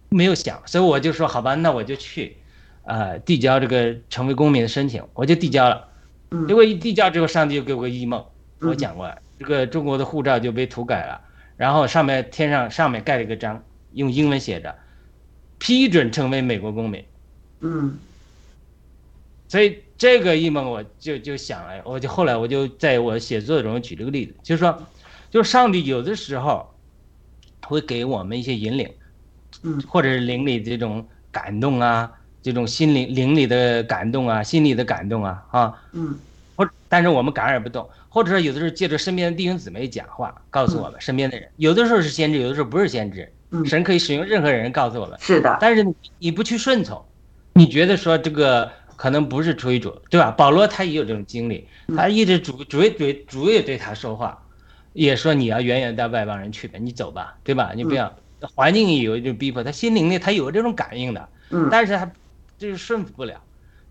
[0.08, 2.36] 没有想，所以我就说好吧，那我就去，
[2.82, 5.88] 呃，递交这个成为公民的申请，我就递交了。
[6.30, 8.24] 嗯，结果一递交之后，上帝就给我个异梦，
[8.60, 9.08] 我讲过。
[9.38, 11.20] 这个中国的护照就被涂改了，
[11.56, 13.62] 然后上面贴上上面盖了一个章，
[13.92, 14.74] 用英文写着
[15.58, 17.04] “批准成为美国公民”。
[17.60, 17.98] 嗯，
[19.48, 24.86] 所以这个一梦我就就想了，我就后来我就在我写作中举了个例子，就是说，
[25.30, 26.72] 就是上帝有的时候
[27.66, 28.88] 会给我们一些引领，
[29.62, 32.12] 嗯，或者是灵里这种感动啊，
[32.42, 36.27] 这种心灵灵里的感动啊，心里的感动啊，啊，嗯，或
[36.88, 37.88] 但是我们感染不动。
[38.08, 43.30] 或者说，有的时候借着身边的弟兄姊妹讲话，告诉我们身边的人，有的时候是先知，有的时候不是先知。
[43.64, 45.18] 神可以使用任何人告诉我们。
[45.20, 45.56] 是的。
[45.60, 45.86] 但是
[46.18, 47.02] 你不去顺从，
[47.54, 50.30] 你觉得说这个可能不是出于主，对吧？
[50.30, 51.66] 保罗他也有这种经历，
[51.96, 54.42] 他一直主主也对主也对他说话，
[54.92, 57.72] 也说你要远远带外邦人去的，你走吧，对吧？
[57.74, 58.14] 你不要
[58.54, 62.10] 环境也有一种逼迫，他心灵里他有这种感应的，嗯，但是他
[62.58, 63.40] 就是顺服不了。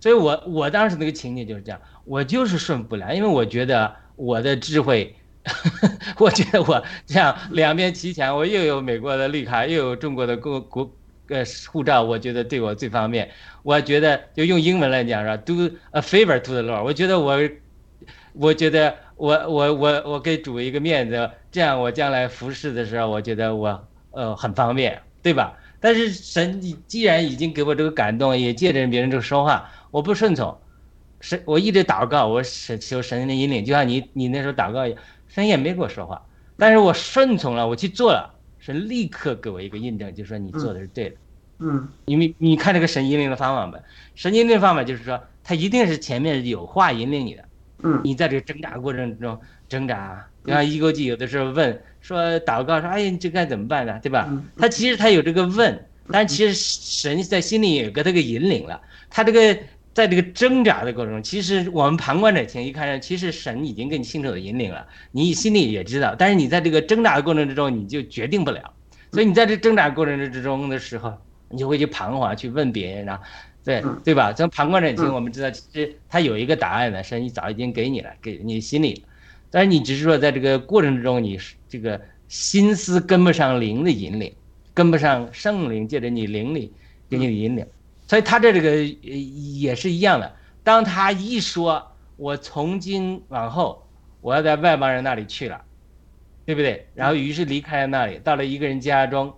[0.08, 5.14] 所以我我当时那个情景就是这样，我就是顺不了，因为我觉得我的智慧，
[6.18, 10.90] 我觉得我这样两边齐全，我又有美国的绿卡，又有中国的国国
[11.28, 13.30] 呃护照，我觉得对我最方便。
[13.64, 16.84] 我觉得就用英文来讲是吧，do a favor to the Lord。
[16.86, 17.38] 我觉得我，
[18.32, 25.58] 我觉得我我我我给主一个面子，这样我将来服侍的时候，我觉得我呃很方便，对吧？
[25.80, 30.58] 但是神既然已经给我这个感动，也借着别人这个说话，我不顺从，
[31.22, 36.22] 神我一直祷告，我神求神的引领，就像你你那时候祷告一样，神也没跟我说话，
[36.58, 41.16] 但是我顺从了，我去做了，神立刻给我一个印证，就说你做的是对的，
[41.60, 43.80] 嗯因为你看这个神引领的方法吧，
[44.14, 47.46] 神引领的方法就是说，他一定是前面有话引领你的，
[47.84, 48.02] 嗯。
[48.04, 54.00] 你在这个挣扎过程中挣扎，就像一勾记有的时候问说祷告说，哎呀，你这该怎么办呢？
[54.04, 54.28] 对吧？
[54.30, 54.46] 嗯。
[54.58, 58.80] 他其实他有这个问，但其实神在心里也给他个引领了。
[59.10, 59.58] 他这个
[59.98, 66.14] 在这个挣扎的过程中，其实我们旁观者清一看，其实神已经给你清楚的引领了，你心里也知道。
[66.16, 68.62] 但是你在这个挣扎的过程之中，你就决定不了。
[69.12, 71.12] 所以你在这挣扎过程之中的时候，
[71.50, 73.20] 你就会去彷徨，去问别人啊，
[73.64, 74.32] 对嗯对吧？
[74.32, 79.02] 从旁观者清，嗯我们知道其实他有一个答案的，神早已经给你了，给你心里了。
[79.50, 84.32] 但是你只是说在这个过程之中，你这个心思跟不上灵的引领，
[84.76, 86.72] 跟不上圣灵借着你灵力
[87.10, 87.66] 给你的引领，
[88.08, 89.18] 所以他这这个呃
[89.60, 90.34] 也是一样的。
[90.64, 93.88] 当他一说我从今往后
[94.22, 95.62] 我要在外邦人那里去了，
[96.46, 96.88] 对不对？
[96.96, 99.34] 然后于是离开了那里，到了一个人家中，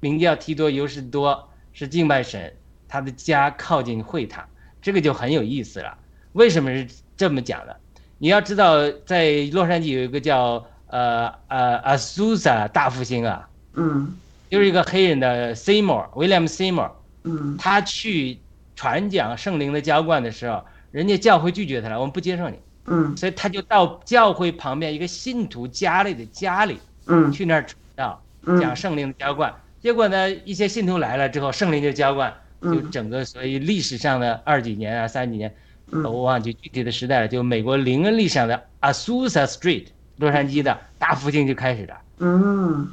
[0.00, 2.54] 名叫提多尤士多，是敬拜神，
[2.86, 4.46] 他的家靠近会堂，
[4.82, 5.96] 这个就很有意思了。
[6.32, 6.86] 为什么是
[7.16, 7.76] 这么讲的？
[8.18, 14.14] 你要知道，在洛杉矶有一个叫呃呃阿苏萨大复兴啊，嗯
[14.50, 16.90] 就是一个黑人的 Seymour，William Seymour，
[17.24, 17.56] 嗯。
[17.58, 18.38] 他去
[18.76, 22.56] 传讲圣灵的浇灌的时候，人家教会拒绝他了，我们不接受你，
[22.86, 23.16] 嗯。
[23.16, 27.30] 所以他就到教会旁边一个信徒家里的家里嗯。
[27.30, 28.60] 去那儿传道，嗯。
[28.60, 29.54] 讲圣灵的浇灌。
[29.82, 35.54] 结果呢，一些信徒来了之后，圣灵就浇灌，就嗯整个所以历史上的二几年啊、三几年，
[35.90, 36.04] 嗯。
[36.04, 39.86] 我忘记具体的时代了，就美国灵恩历史上的 Azusa Street，
[40.18, 41.96] 洛杉矶的大复兴就开始了。
[42.18, 42.88] 嗯。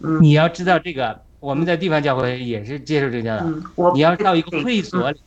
[0.00, 0.22] 嗯。
[0.22, 3.46] 你要知道这个，我们在地方教会也是接受这个教导。
[3.46, 5.20] 嗯，你要到一个会所里，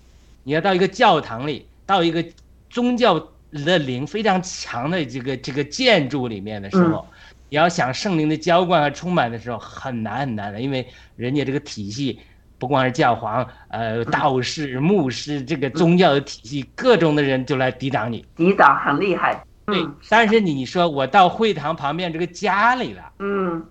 [0.44, 2.24] 你要到一个教堂里，到一个
[2.70, 3.20] 宗教
[3.52, 7.06] 的灵非常强的这个这个建筑里面的时候，
[7.50, 12.20] 你要想圣灵的浇灌和充满的时候，很难很难的，因为人家这个体系。
[12.60, 18.24] 不光是教皇，呃，道士、牧师，这个宗教的体系，各种的人就来抵挡你。
[18.36, 19.44] 抵挡很厉害。
[19.66, 23.66] 对嗯，但是你说我到会堂旁边这个家里了，嗯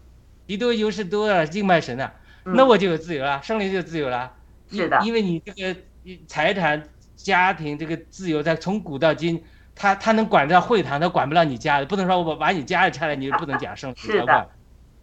[0.48, 2.10] 基督优势多了，敬拜神了，嗯
[2.54, 4.32] 那我就有自由了，圣灵就有自由了。
[4.70, 4.98] 是的。
[5.00, 5.80] 因因为你这个
[6.26, 6.82] 财产、
[7.16, 9.42] 家庭这个自由，在从古到今，
[9.74, 14.18] 他他能管到会堂，他管不了你家的，不能说我把你家里拆了，你就不能讲圣灵 是的。
[14.20, 14.48] 浇灌，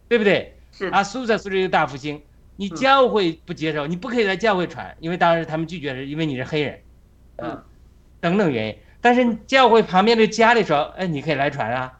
[0.08, 0.56] 对不对？
[0.72, 2.22] 是啊，苏在苏这个大复兴，
[2.56, 2.76] 你嗯。
[2.76, 6.80] 教会不接受，你不可以在教会传，因为当时他们拒绝是因为你是黑人，
[7.36, 7.62] 呃嗯，
[8.20, 8.76] 等等原因。
[9.00, 11.98] 但是教会旁边的家里说，哎，你可以来传啊，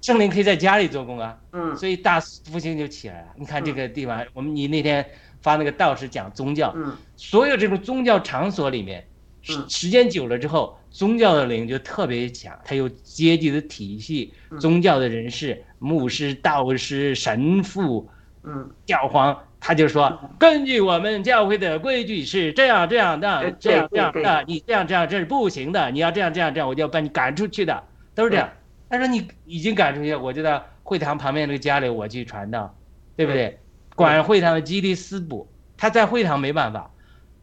[0.00, 1.76] 圣灵可以在家里做工啊，嗯。
[1.76, 3.28] 所以大复兴就起来了。
[3.36, 5.04] 你看这个地方，我们你那天
[5.42, 6.96] 发那个道士讲宗教，嗯。
[7.16, 9.06] 所有这种宗教场所里面，
[9.42, 9.68] 时嗯。
[9.68, 14.58] 时间久了之后，宗教的灵就特别强，它有阶级的体系，嗯。
[14.58, 18.08] 宗教的人士、牧师、道士、神父、
[18.44, 18.70] 嗯。
[18.86, 27.84] 教皇，他就说，根据我们教会的规矩是这样这样的对，这样这样的，你这样这样这是不行的，你要这样这样这样，我就要把你赶出去的，
[28.14, 28.48] 都是这样。
[28.90, 32.76] 他说你已经赶出去了，我就到会堂旁边这个家里我去传道，
[33.16, 33.58] 对不对？
[33.94, 36.90] 管会堂的基利斯布，他在会堂没办法，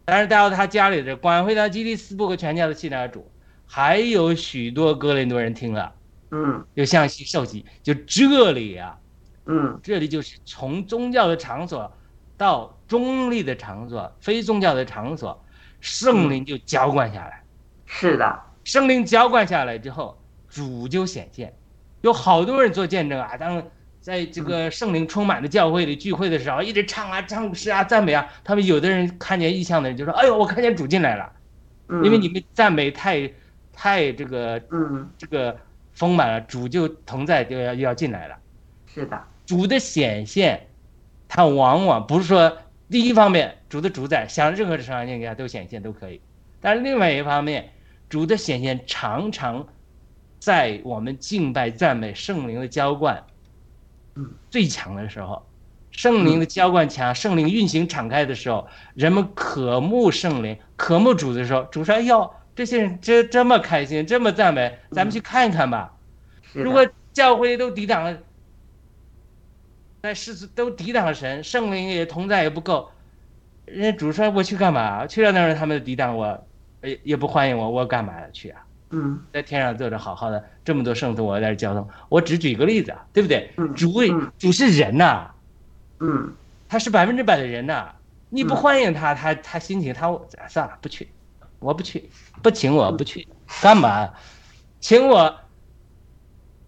[0.06, 3.32] 但是到他家里的管会堂基利斯布和全家的信他主，
[3.66, 5.93] 还有许多哥林多人听了，
[6.32, 8.98] 嗯就向西受洗，就这里啊。
[9.45, 11.89] 嗯这里就是从宗教的场所
[12.36, 15.41] 到中立的场所、非宗教的场所，
[15.80, 17.41] 圣灵就浇灌下来。
[17.86, 18.39] 是的。
[18.66, 20.22] 圣灵浇灌下来之后，
[20.58, 21.53] 主就显现。
[22.01, 23.64] 有好多人做见证啊，当
[24.01, 28.28] 在这个圣灵充满的教会里聚会的时候，一直唱啊、唱诗啊、赞美啊。
[28.43, 31.32] 他们有的人看见异象的人就说：“哎呦，我看见主进来了。”
[31.89, 33.32] 嗯因为你们赞美太
[33.72, 35.55] 太这个嗯这个
[35.93, 38.36] 丰满了，主就同在就要要进来了。
[38.88, 39.22] 是的。
[39.45, 40.68] 主的显现，
[41.28, 42.58] 它往往不是说
[42.89, 46.20] 第一方面主的主宰，想任何的场景下都显现都可以，
[46.60, 47.70] 但是另外一方面，
[48.10, 49.68] 主的显现常常
[50.40, 53.24] 在我们敬拜赞美圣灵的浇灌
[54.16, 55.46] 嗯最强的时候，
[55.92, 65.94] 圣灵的浇灌强，圣灵运行敞开的时候，人们渴慕圣灵、渴慕主的时候，主说：“哎呦，这些人这这么开心，这么赞美，咱们去看一看吧。”
[66.54, 68.18] 如果教会都抵挡了，
[70.04, 72.92] 在世俗都抵挡了神，圣灵也同在也不够，
[73.66, 75.08] 人家主说我去干嘛？
[75.08, 76.48] 去了那儿他们抵挡我，
[76.84, 78.66] 也也不欢迎我，我干嘛要去啊？
[78.90, 79.20] 嗯。
[79.34, 83.52] 在天上坐着好好的，这么多圣徒我在这交通，我只举一个例子啊，对不对？
[83.58, 85.32] 嗯主位主是人呐、
[86.00, 86.34] 嗯。
[86.70, 87.94] 他是百分之百的人呐、
[88.30, 88.56] 你不嗯。
[88.56, 90.08] 欢迎他，他他心情他
[90.50, 91.08] 算了不去，
[91.60, 92.10] 我不去，
[92.42, 93.28] 不请我不去，
[93.62, 94.14] 干嘛？
[94.80, 95.36] 请我，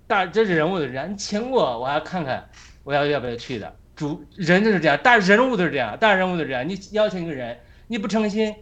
[0.08, 2.50] 大这是人物的人，你请我我要看看
[2.84, 3.76] 我要要不要去的。
[3.96, 6.68] 主人就是这样，大人物都是这样，大人物都是这样。
[6.68, 8.56] 你邀请一个人，你不诚心，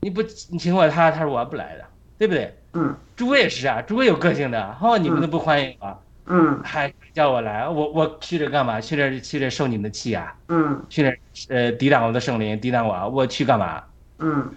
[0.00, 1.84] 你不你请我他，他说我不来的，
[2.18, 2.54] 对不对？
[2.72, 4.76] 嗯主也是啊，主也有个性的。
[4.80, 8.80] 哦，你们都不欢迎我，嗯还叫我来，我我去这干嘛？
[8.80, 10.34] 去这去这受你们的气啊？
[10.48, 13.82] 嗯去这呃抵挡我的圣灵，抵挡我，我去干嘛？
[14.18, 14.50] 嗯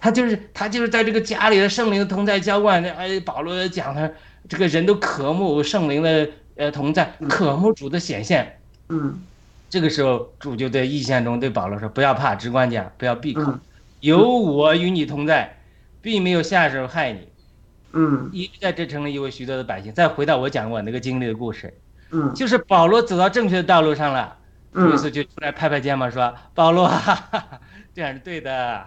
[0.00, 4.08] 他就是他就是在这个家里的圣灵的同在浇灌，哎，保罗讲他
[4.48, 8.58] 这个人都渴慕圣灵的呃同在，渴慕主的显现。
[8.88, 9.20] 嗯
[9.68, 13.60] 这个时候主就在意象中对保罗说：“不要怕，只管讲，不要闭口嗯，
[14.00, 15.57] 有我与你同在，
[16.08, 17.28] 并没有下手害你。
[17.92, 21.74] 嗯一直在这城里有许多的百姓。”再回到我讲我那个经历的故事，
[22.12, 24.34] 嗯就是保罗走到正确的道路上了，
[24.72, 27.60] 主耶嗯稣就出来拍拍肩膀说：“保罗，哈哈哈，
[27.94, 28.82] 这样是对的。”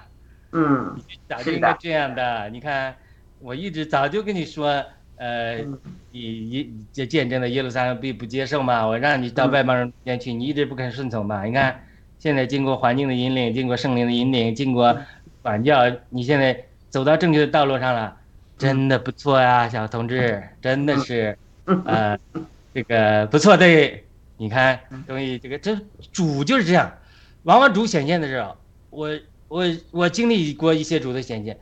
[0.52, 0.98] 嗯
[1.30, 2.50] 早就应该这样的。
[2.50, 2.96] 你看，
[3.40, 4.84] 我一直早就跟你说，
[5.18, 5.80] 呃嗯，
[6.12, 11.46] 你一这见证的耶路撒冷必不接受嘛，我让你到外邦人中间去，你一直不肯顺从嘛。
[11.46, 11.84] 你看，
[12.18, 14.98] 现在经过环境的引领，经过圣灵的引领，经过
[15.42, 15.78] 管教，
[16.10, 18.16] 你现在走到正确的道路上了，
[18.60, 21.36] 真的不错呀，小同志，真的是，
[21.86, 22.16] 呃，
[22.74, 23.66] 这个不错的。
[24.38, 25.78] 你看，终于这个这
[26.12, 26.92] 主就是这样，
[27.44, 28.58] 往往主显现的时候，
[28.90, 29.10] 我
[29.48, 31.58] 我我经历过一些主的显现，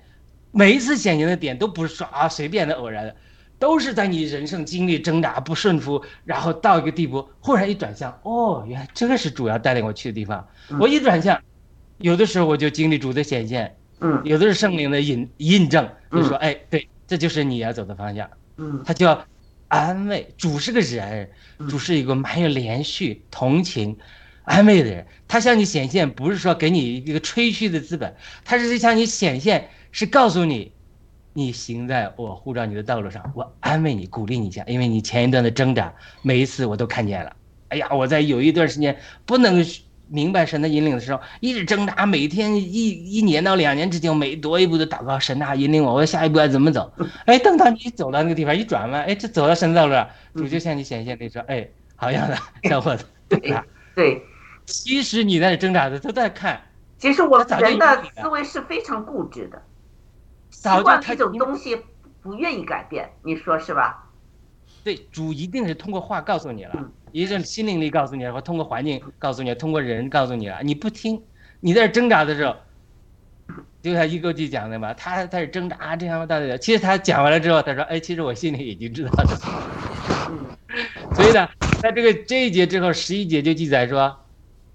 [0.51, 3.13] 每一次显现的点都不是说啊随便的偶然的，
[3.59, 10.47] 都是在你人生经历挣扎不顺服，然后到一个地步，忽然一转向，哦，原来这个是主要带领我去的地方。
[10.79, 11.41] 我一转向，
[11.97, 18.29] 有的时候我就经历主的显现，嗯有的是圣灵的印印证，就说嗯哎，对，这就是你要走的方向。
[18.57, 19.25] 嗯他就要
[19.67, 20.27] 安慰。
[20.37, 21.29] 主是个人，
[21.69, 23.97] 主是一个蛮有连续、同情、
[24.43, 25.05] 安慰的人。
[25.27, 30.71] 他向你显现，不是说给你一个吹嘘的资本，他是向你显现，是告诉你，
[31.33, 37.35] 你行在我护照你的道路上，我安慰你、鼓励你一下，因为你前一段的挣扎，每一次我都看见了。
[37.69, 39.63] 哎呀，我在有一段时间不能
[40.09, 46.91] 明白神的引领的时候，一直挣扎，每天一一年到两年之间，每多一步的祷告，神啊引领我，我下一步该怎么走？
[47.25, 53.65] 哎，等到你走到那个地方一转弯，哎，这走到神的道路上，主就向你显现，你说，哎，好样的，小伙子，对吧？
[53.95, 54.21] 对。
[54.65, 56.61] 其实你在挣扎的都在看，
[56.99, 59.59] 其实我人的思维是非常固执的，
[60.49, 61.75] 早就他习惯一种东西
[62.21, 64.08] 不愿意改变，你说是吧？
[64.83, 71.21] 对主一定是通过话告诉你了嗯，一是心灵里告诉你了，或通过环境告诉你，通过人告诉你了，你不听，
[71.59, 72.55] 你在这挣扎的时候，
[73.81, 79.39] 就像一勾记讲的嘛，他他是挣扎这样到底，其实他讲完了之后，他说，哎，其实我心里已经知道了。
[80.29, 80.57] 嗯
[81.15, 81.49] 所以呢，
[81.81, 84.15] 在这个这一节之后，十一节就记载说，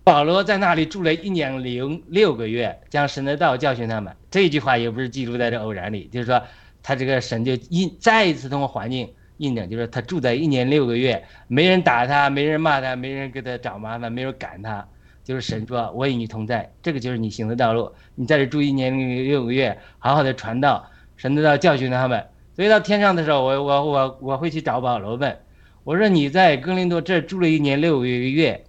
[0.03, 4.15] 保罗在那里住了一年零六个月，将神的道教训他们。
[4.29, 6.43] 这一句话也不是记录在这偶然里，就是说
[6.83, 14.87] 他这个神就一再一次通过环境印证，就是他住在一年六个月，没人打他，没人骂他，没人给他找麻烦，没人赶他，
[15.25, 17.93] 就是神说我与你同在，这个就是你行的道路。
[18.15, 22.25] 你在这住一年六个月，好好的传道，神的道教训他们。
[22.55, 25.37] 所以到天上的时候，我我我我会去找保罗问。
[25.83, 28.65] 我说你在哥林多这住了一年六个月，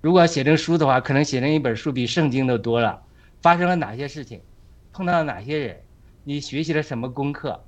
[0.00, 3.02] 如果写成书的话，可能写成一本书比圣经都多了。
[3.42, 4.40] 发生了哪些事情？
[4.92, 5.76] 碰到了哪些人？
[6.22, 7.62] 你学习了什么功课？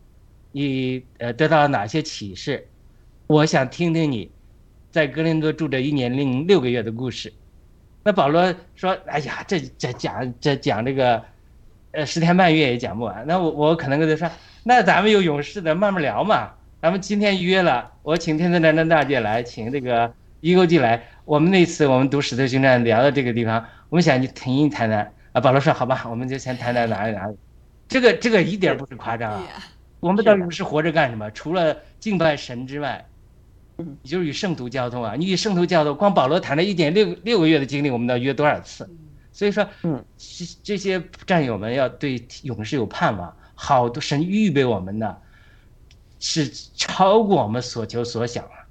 [0.53, 2.66] 你呃得到了哪些启示？
[3.26, 4.30] 我想听听你
[4.90, 7.32] 在哥林多住着一年零六个月的故事。
[8.03, 11.22] 那保罗说：“哎呀，这这讲这讲这个，
[11.90, 13.24] 呃，十天半月也讲不完。
[13.26, 14.30] 那我我可能跟他说，
[14.62, 21.03] 那咱们有勇士的慢慢聊嘛。”咱们今天约了，我请天赐战争大姐来，请这个一勾记来。
[21.24, 25.12] 我们那次我们读《使徒行传》聊到这个地方，我们想去听一谈谈。
[25.32, 27.36] 啊，保罗说好吧，我们就先谈谈哪里哪里。
[27.88, 29.42] 这个这个一点不是夸张啊。
[30.07, 31.31] 我们到底是活着干什么？
[31.33, 33.05] 除了敬拜神之外，
[33.77, 35.15] 你就是与圣徒交通啊。
[35.17, 38.89] 你与圣徒交通，光保罗谈了一点六六个月的经历，我们要约多少次？
[39.33, 40.05] 所以说，嗯，
[40.63, 45.23] 这些战友们要对勇士有盼望，好多神预备我们的。
[46.19, 48.65] 是超过我们所求所想啊，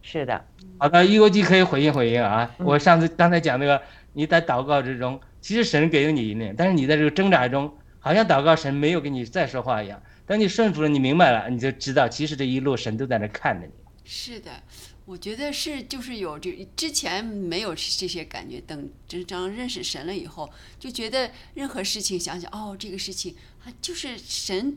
[0.00, 0.44] 是的。
[0.78, 2.48] 好的，一国际可以回应回应啊。
[2.58, 10.00] 我上次刚才讲那个，你在祷告之中，其实神给了你一念，但是你在这个挣扎中，好像祷告神没有跟你再说话一样。
[10.28, 13.72] 等你顺服了，你明白了，你就知道，其实这一路神都在那看着你。
[14.04, 14.62] 是的，
[15.06, 24.76] 我觉得是，就是有这之前没有这些感觉，等真正认识神了以后，就觉得任何事情想想，哦，这个事情啊，就是神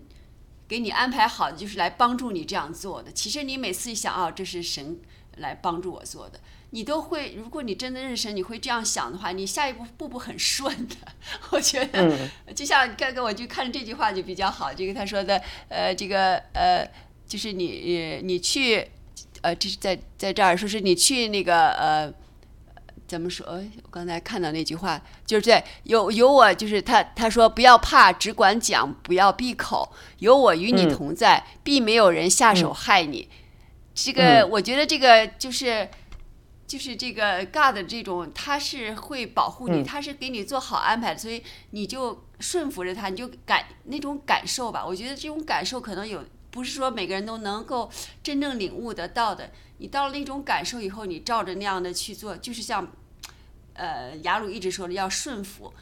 [0.69, 3.11] 给你安排好的，就是来帮助你这样做的。
[3.11, 4.97] 其实你每次一想，哦，这是神
[5.35, 6.39] 来帮助我做的。
[6.73, 10.95] 你都会，如果你真的认识，你会这样想的话，你下一步步步很顺的。
[11.51, 12.17] 我觉得，
[12.55, 16.89] 就像刚刚我就看这句话就比较好，这个他说的，呃，这个呃，
[17.27, 18.87] 就是你你去，
[19.41, 22.13] 呃，这是在在这儿说是你去那个呃，
[23.05, 23.45] 怎么说？
[23.47, 33.27] 我刚才看到那句话，就是在有有我，就是他他说不要怕，只管讲，不要闭口，有我与你同在，必没有人下手害你。
[33.93, 35.89] 这个我觉得这个就是。
[36.71, 44.85] 就是这个 God 这种，他是会保护你，他是给你做好安排，所以你就顺服着他，你就感那种感受吧。
[44.85, 47.91] 我觉得这种感受可能有，不是说每个人都能够
[48.23, 49.51] 真正领悟得到的。
[49.79, 52.89] 你到了那种感受以后，你照着那样的去做，就是像，
[53.73, 55.73] 呃，雅鲁一直说的要顺服，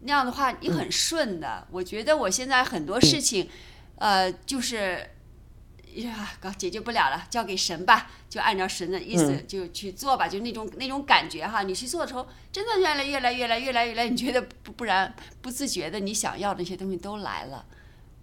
[0.00, 1.66] 那样的话你很顺的。
[1.70, 3.46] 我觉得我现在很多事情，
[3.96, 5.06] 呃，就是。
[5.96, 17.64] 呀，搞解决不了了，交给神吧，就按照神的意思就去做吧，就那种那种感觉哈，你去做的时候，真的越来越来越来越来越来，你觉得不不然不自觉的，你想要的那些东西都来了，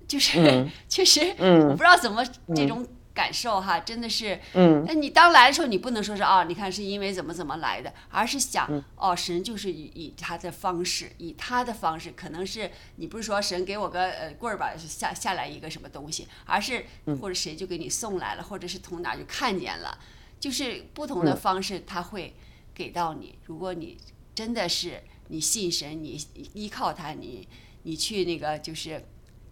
[0.08, 2.88] 就是确实，我不知道怎么这种。
[3.18, 16.86] 感受哈，真的是，嗯，那你当来的时候，你不能说是啊，你看是因为怎么怎么来的，而是想，哦，神就是以以他的方式，以他的方式，可能是你不是说神给我个呃棍儿吧，下下来一个什么东西，而是
[17.20, 19.98] 或者谁就给你送来了，或者是从哪就看见了，
[20.40, 22.36] 就是不同的方式他会
[22.76, 23.40] 给到你。
[23.46, 23.98] 如果你
[24.36, 27.48] 真的是你信神，你依靠他，你
[27.82, 29.04] 你去那个就是，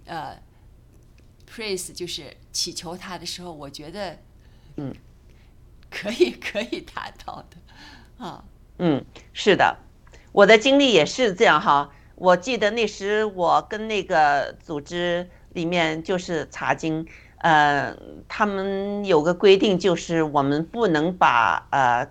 [0.05, 0.37] 呃。
[1.49, 4.17] Praise 就是祈求他的时候，我觉得，
[4.77, 4.93] 嗯，
[5.89, 8.43] 可以 可以达到的，啊，
[8.79, 9.77] 嗯，是的，
[10.31, 11.91] 我的经历也是这样哈。
[12.15, 17.05] 我记得那时我跟那个组织里面就是查经，
[17.37, 17.95] 呃，
[18.27, 22.07] 他们有个规定，就是我们不能把呃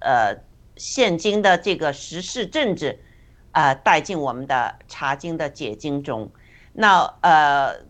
[0.00, 0.36] 呃
[0.76, 2.98] 现今的这个时事政治
[3.52, 6.30] 啊带进我们的查经的解经中。
[6.72, 7.87] 那呃。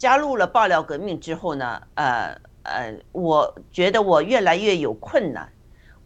[0.00, 5.52] 加入了爆料革命之后呢，呃呃，我觉得我越来越有困难，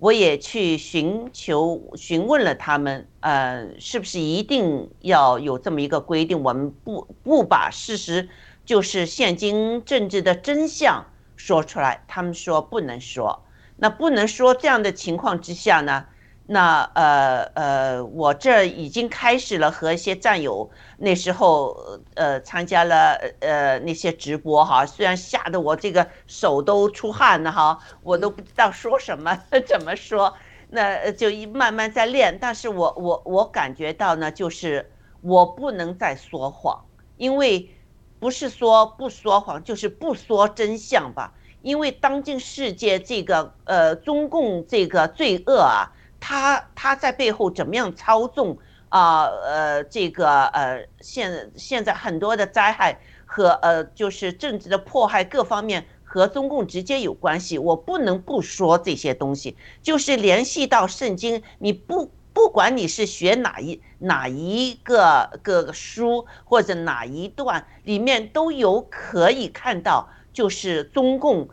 [0.01, 8.28] 我也去寻求询问了他们，呃，是不是一定要有这么一个规定，我们不不把事实，
[8.64, 12.03] 就是现今政治的真相说出来？
[12.09, 13.45] 他们说不能说，
[13.76, 16.07] 那不能说这样的情况之下呢？
[16.47, 21.74] 那呃呃，我这已经开始了和一些战友那时候
[22.16, 29.34] 呃参加了呃那些直播哈，虽然吓得我这个手都出汗了哈，我都不知道说什么
[29.66, 30.34] 怎么说，
[30.68, 34.92] 那就一慢慢在练，但是我我我感觉到呢，就是
[35.22, 36.84] 我不能再说谎，
[37.16, 37.70] 因为
[38.18, 41.32] 不是说不说谎，就是不说真相吧，
[41.62, 45.88] 因为当今世界这个呃中共这个罪恶啊。
[46.27, 48.57] 他他在背后怎么样操纵
[48.89, 49.25] 啊？
[49.27, 57.59] 呃，这个呃，现现在很多的灾害和呃，就是政治的迫害各方面和中共直接有关系。
[57.59, 61.42] 我不能不说这些东西，就是联系到圣经。
[61.59, 71.51] 你不不管你是学哪一哪一个个书或者哪一段里面都有可以看到，就是中共。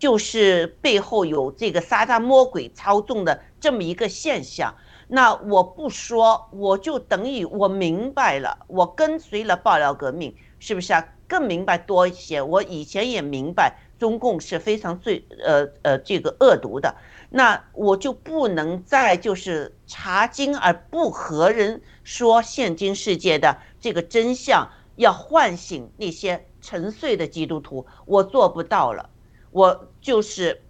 [0.00, 4.74] 就是背后有这个撒旦魔鬼操纵的这么一个现象，
[5.08, 11.08] 那我不说，我就等于我明白了，我跟随了爆料革命，是不是啊？
[11.26, 12.40] 更明白多一些。
[12.40, 16.94] 我以前也明白中共是非常最呃呃这个恶毒的，
[17.28, 29.10] 那我就不能再就是查经而不和人说现今世界的这个真相，要唤醒那些沉睡的基督徒，我做不到了。
[29.50, 30.62] 我就是，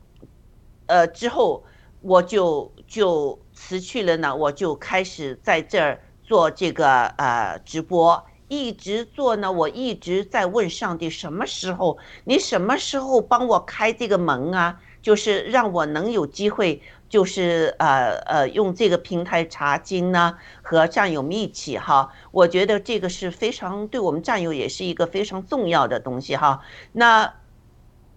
[0.87, 1.63] 呃，之后
[2.01, 14.81] 我就就辞去了呢，我就开始在这儿做这个呃直播，一直做呢，我一直在问上帝，什么时候你什么时候帮我开这个门啊？
[15.01, 26.63] 就是让我能有机会，就是呃呃用这个平台查经呢，和战友们一起哈，我觉得这个是非常对我们战友也是一个非常重要的东西哈。
[26.93, 27.35] 那。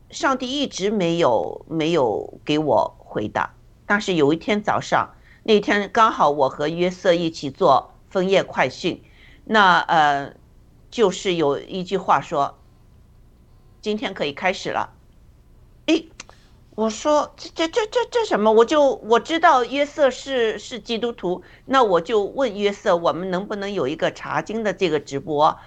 [0.09, 3.53] 上帝一直没有没有给我回答。
[3.91, 9.03] 但是有一天早上，那天刚好我和约瑟一起做枫叶快讯，
[9.43, 10.33] 那呃，
[10.89, 12.57] 就是有一句话说，
[13.81, 14.93] 今天可以开始了。
[15.87, 16.07] 诶，
[16.75, 18.49] 我说这这这这这什么？
[18.49, 25.59] 我就我知道约瑟是是基督徒，那我就问约瑟，我们能不能有一个查经的这个直播？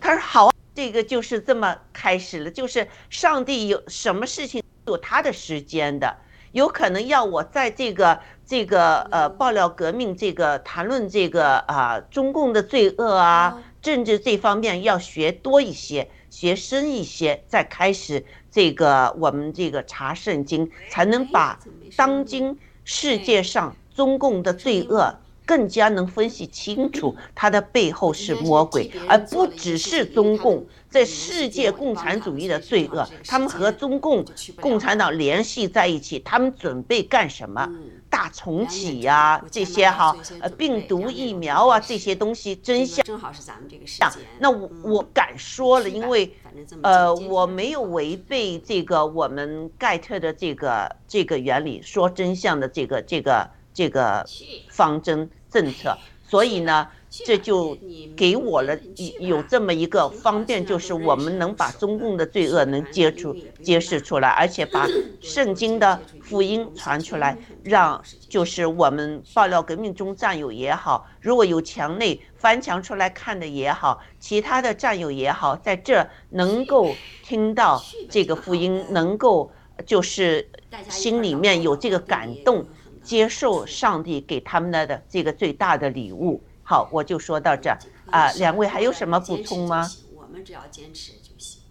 [0.00, 2.52] 他说好，这个就是这么开始了。
[2.52, 6.18] 就是上帝有什么事情有他的时间的，
[6.52, 21.58] 有可能要我在这个这个呃爆料革命这个谈论这个啊中共的罪恶啊政治这方面要学多一些，学深一些，再开始这个我们这个查圣经，才能把
[21.96, 25.14] 当今世界上中共的罪恶。
[25.48, 33.08] 更加能分析清楚，它的背后是魔鬼，而不只是中共在世界共产主义的罪恶。
[33.26, 34.22] 他们和中共
[34.60, 37.66] 共产党联系在一起，他们准备干什么？
[38.10, 43.02] 大重启呀，这些哈，呃，病毒疫苗啊，这些东西真相。
[43.04, 44.08] 正好是咱们这个时间。
[44.38, 46.34] 那我我敢说了，因为
[46.82, 54.26] 呃，我没有违背这个我们盖特的这个这个原理，说真相的这个这个这个
[54.70, 55.30] 方针。
[55.50, 55.96] 政策，
[56.28, 57.76] 所以呢，这就
[58.16, 58.76] 给我了
[59.18, 64.86] 有这么一个方便，就是我们能把中共的罪恶能揭出、揭示出来，而且把
[65.20, 76.94] 圣经的福音传出来，让就是我们爆料革命中战友也好，如果有墙内翻墙出来看的也好，其他的战友也好，在这能够
[77.24, 79.50] 听到这个福音，能够
[79.86, 80.46] 就是
[80.90, 82.66] 心里面有这个感动。
[83.08, 86.42] 接受上帝给他们的这个最大的礼物。
[86.62, 87.70] 好，我就说到这
[88.10, 88.30] 啊。
[88.32, 89.88] 两位还有什么补充吗？
[90.14, 91.62] 我们只要坚持就行。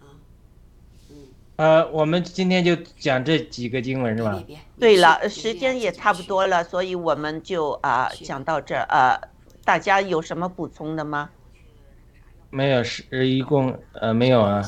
[0.00, 0.16] 啊，
[1.10, 1.16] 嗯。
[1.56, 4.42] 呃，我们今天就讲这几个经文是吧？
[4.80, 8.74] 对了，时间也差不多了，所以我们就啊讲到这。
[8.88, 9.20] 啊，
[9.66, 11.28] 大家有什么补充的吗？
[12.48, 14.62] 没有，是一共呃没有啊。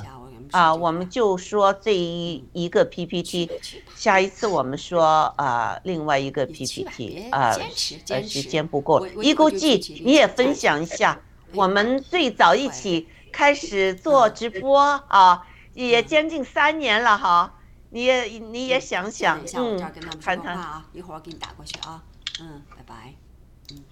[0.53, 3.51] 啊，我们就说这一一个 PPT，
[3.95, 7.57] 下一次我们说啊另外一个 PPT 啊，
[8.09, 8.99] 呃时间不够。
[8.99, 11.21] 了，一估计你也分享一下，
[11.55, 14.79] 我们最早一起开始做直播
[15.09, 17.55] 啊，也将近三年了哈，
[17.91, 19.79] 你也你也想想，嗯，
[20.21, 20.57] 谈谈。
[20.57, 22.03] 啊，一会儿我给你打过去啊，
[22.41, 23.15] 嗯，拜拜，
[23.73, 23.85] 嗯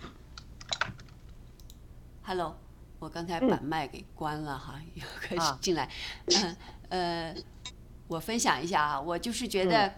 [2.25, 2.57] ，Hello。
[3.01, 5.89] 我刚才把麦给关了哈，又开始进来。
[6.27, 6.57] 嗯
[6.89, 7.35] 呃，
[8.09, 9.95] 我分享一下啊，我就是觉得，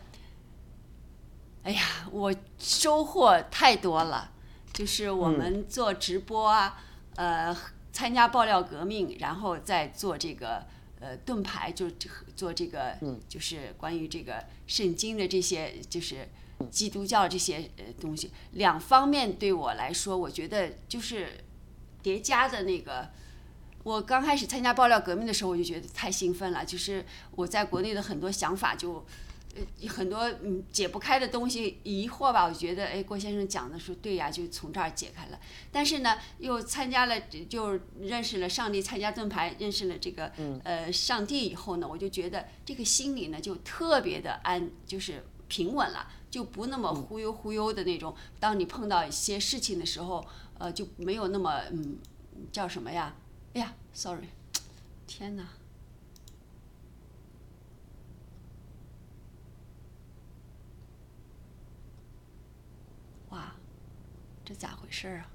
[1.62, 4.32] 哎呀，我收获太多了。
[4.72, 6.82] 就是我们做直播啊，
[7.16, 7.56] 呃，
[7.92, 10.66] 参加爆料革命，然后再做这个
[11.00, 11.90] 呃盾牌，就
[12.36, 12.98] 做这个，
[13.28, 16.28] 就是关于这个圣经的这些，就是
[16.70, 21.44] 基督教这些呃东西，两方面对我来说，我觉得就是。
[22.02, 23.08] 叠加的那个，
[23.82, 26.64] 我刚开始参加爆料革命的时候，我就觉得太兴奋了。
[26.64, 29.04] 就是我在国内的很多想法，就
[29.54, 35.40] 呃很多嗯解不开的东西疑惑吧，我觉得哎郭先生讲的说对呀，就从这儿解开了。
[35.72, 40.30] 但是呢，又参加了，就认识了上帝，参加盾牌，认识了这个
[40.62, 48.16] 呃上帝以后呢，我就觉得这个心里呢就特别的安，就是平稳了，就不那么忽悠忽悠的那种。
[48.38, 50.26] 当你碰到一些事情的时候。
[50.60, 51.96] 呃，就没有那么嗯，
[52.52, 53.14] 叫什么呀？
[53.54, 54.28] 哎呀，sorry，
[55.06, 55.48] 天哪！
[63.30, 63.54] 哇，
[64.44, 65.30] 这咋回事啊？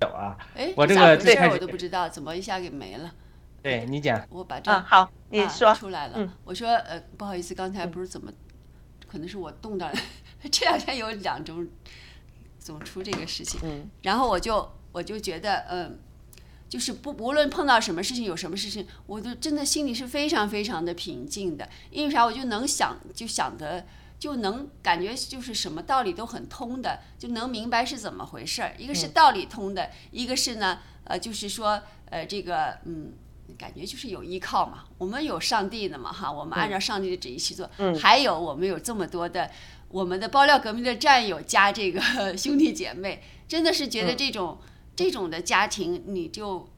[0.00, 3.12] 有啊，哎，我这个这事我都不知道，怎么一下给没了？
[3.60, 6.32] 对你讲，我把这好，你说出来了。
[6.44, 8.32] 我说呃，不好意思，刚才不是怎么，
[9.08, 9.90] 可能是我动到，
[10.50, 11.66] 这两天有两种
[12.58, 13.60] 总出这个事情。
[13.64, 15.98] 嗯，然后我就我就觉得，嗯，
[16.68, 21.68] 就是不无论碰到什么事情，有什么事情，我都真的心里是非常非常的平静的。
[21.90, 22.24] 因为啥？
[22.24, 23.84] 我就能想，就想的，
[24.18, 28.74] 就能感觉就是什么道理都很通的，就能明白是怎么回事儿。
[28.78, 31.80] 一个是道理通的，一个是呢，呃，就是说，
[32.10, 33.12] 呃，这个，嗯。
[33.56, 37.68] 感觉就是有依靠嘛，我们有上帝的嘛哈，我们按照上帝的旨意去做。
[37.78, 37.98] 嗯。
[37.98, 39.50] 还有我们有这么多的
[39.88, 41.98] 我们的爆料革命的战友加这个
[42.36, 44.58] 兄弟姐妹，真的是觉得这种
[44.94, 46.68] 这种的家庭，你就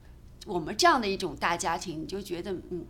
[0.46, 2.86] 我们这样的一种大家庭，你就觉得嗯，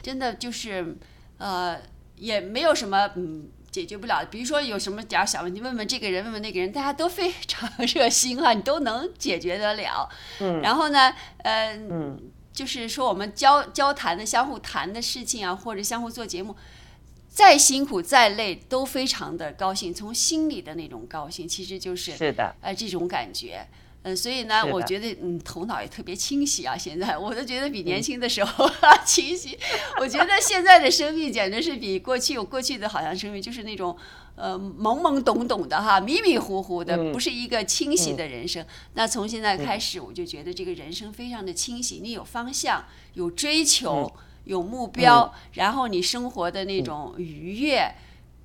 [0.00, 0.96] 真的就是
[1.38, 1.76] 呃
[2.24, 4.26] 也没有什么嗯解决不了的。
[4.26, 10.08] 比如说有什么点小问题，问问这个人，问问那个人，大家都非常热心哈，你都能解决得了。
[10.40, 12.18] 嗯，然后呢，呃，嗯
[12.52, 16.54] 就是说我们交交谈的、相互谈的事情啊，或者相互做节目，
[17.28, 23.66] 再辛苦再累，都非常的高兴，从心里的那种高兴，其实就是是的，呃这种感觉。
[24.06, 26.76] 嗯，所以呢，我觉得嗯，头脑也特别清晰啊。
[26.76, 28.70] 现在我都觉得比嗯年轻的时候
[29.04, 29.58] 清晰。
[29.98, 33.96] 我觉得现在的生命简直是比过去，我过去的好像生命就是那种
[34.36, 38.62] 呃懵懵懂懂的哈，迷迷糊糊的，嗯不是一个清晰的人生。
[38.92, 44.12] 那从现在开始，我就觉得这个人生非常的清晰，你有方向，有追求，
[44.44, 47.94] 有目标，然后你生活的那种愉悦。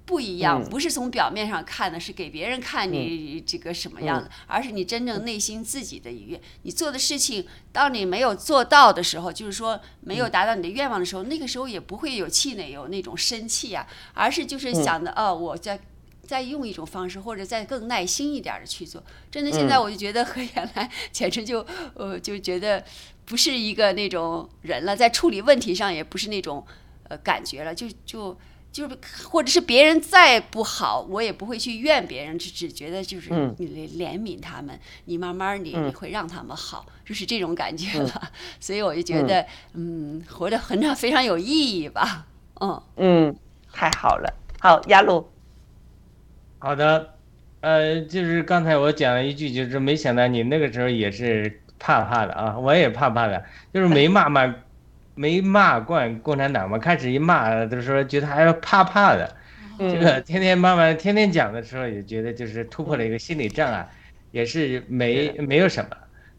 [0.10, 0.70] 不一样，嗯。
[0.72, 6.42] 不是从表面上看的，是给别人看你这个什么样的，而是你真正内心自己的愉悦。
[6.64, 15.80] 你做的事情，当你没有做到的时候，就是说没有达到你的愿望的时候，那个时候也不会有气馁，有那种生气啊，而是就是想的，哦，我在。
[16.30, 21.66] 再用一种方式，或者再更耐心一点的去做，真的，现在我就觉得和原来简直就
[21.96, 22.86] 呃就觉得
[23.26, 26.64] 不是一个那种人了，在处理问题上也不是那种
[27.06, 28.38] 呃感觉了，就就
[28.72, 28.98] 就是
[29.28, 33.68] 或者是别人再不好，我也不会去怨别人，只只觉得就是嗯你
[33.98, 38.32] 怜悯他们，你慢慢你你会让他们好，就是这种感觉了。
[38.60, 42.28] 所以我就觉得，嗯，活得很常 非常有意义吧，
[42.62, 42.82] 嗯。
[42.98, 43.36] 嗯，
[43.74, 44.34] 太好了。
[44.60, 45.30] 好，亚露，
[46.60, 47.14] 好的，
[47.62, 53.44] 呃，就是刚才我讲了一句，就是没想到你那个时候也是怕怕的啊，我也怕怕的，
[53.74, 54.54] 就是没骂骂，
[55.20, 59.30] 没骂惯共产党嘛，开始一骂的时候觉得还要怕怕的，
[59.78, 63.86] 这个天天慢慢，天天讲的时候也觉得就是突破了一个心理障碍，
[64.32, 65.90] 也是没没有什么，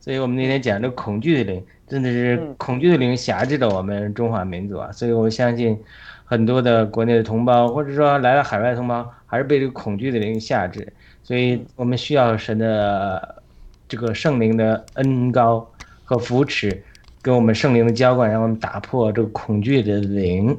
[0.01, 2.55] 所以我们那天讲这个恐惧的灵，真的是嗯。
[2.57, 5.79] 恐惧的灵辖制着我们中华民族啊，所以我相信
[6.25, 10.91] 很多的国内的同胞，或者说来了海外同胞，还是被这个恐惧的灵辖制，
[11.23, 13.43] 所以我们需要神的
[13.87, 15.71] 这个圣灵的恩高
[16.07, 16.83] 和扶持，
[17.23, 20.57] 跟我们圣灵的浇灌，让我们打破这个恐惧的灵，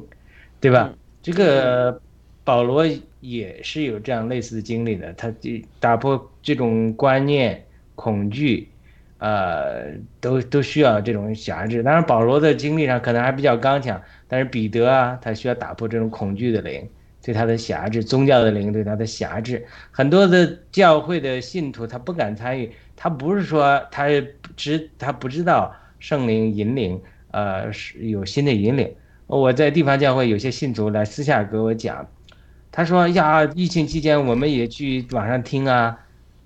[0.60, 0.88] 对吧？
[0.92, 2.00] 嗯这个
[2.42, 2.84] 保罗
[3.20, 7.64] 也是有这样类似的经历的，他就打破这种观念、
[7.94, 8.68] 恐惧，
[9.18, 11.80] 呃，都都需要这种辖制。
[11.80, 16.84] 当然，保罗的经历上可能还比较刚强，但是彼得啊，他需要打破这种恐惧的灵，
[17.22, 19.64] 对他的辖制，宗教的灵对他的辖制。
[19.92, 24.08] 很多的教会的信徒他不敢参与，他不是说他
[24.56, 25.72] 知他不知道
[26.02, 27.00] 圣灵引领，
[27.30, 28.92] 呃，是有新的引领。
[29.28, 32.04] 我在地方教会有些信徒来私下给我讲，
[32.72, 35.96] 他说呀，疫情期间我们也去网上听啊，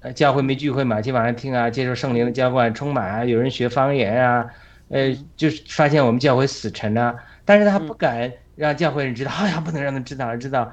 [0.01, 4.47] 呃，教会没聚会嘛，去网上听啊，接受圣灵的浇灌，充满啊，有人学方言啊，
[4.91, 7.17] 呃，就是发现我们教会死沉啊，
[7.47, 10.71] 但是他不敢让教会人知道，哎呀，不能让他知道，知道，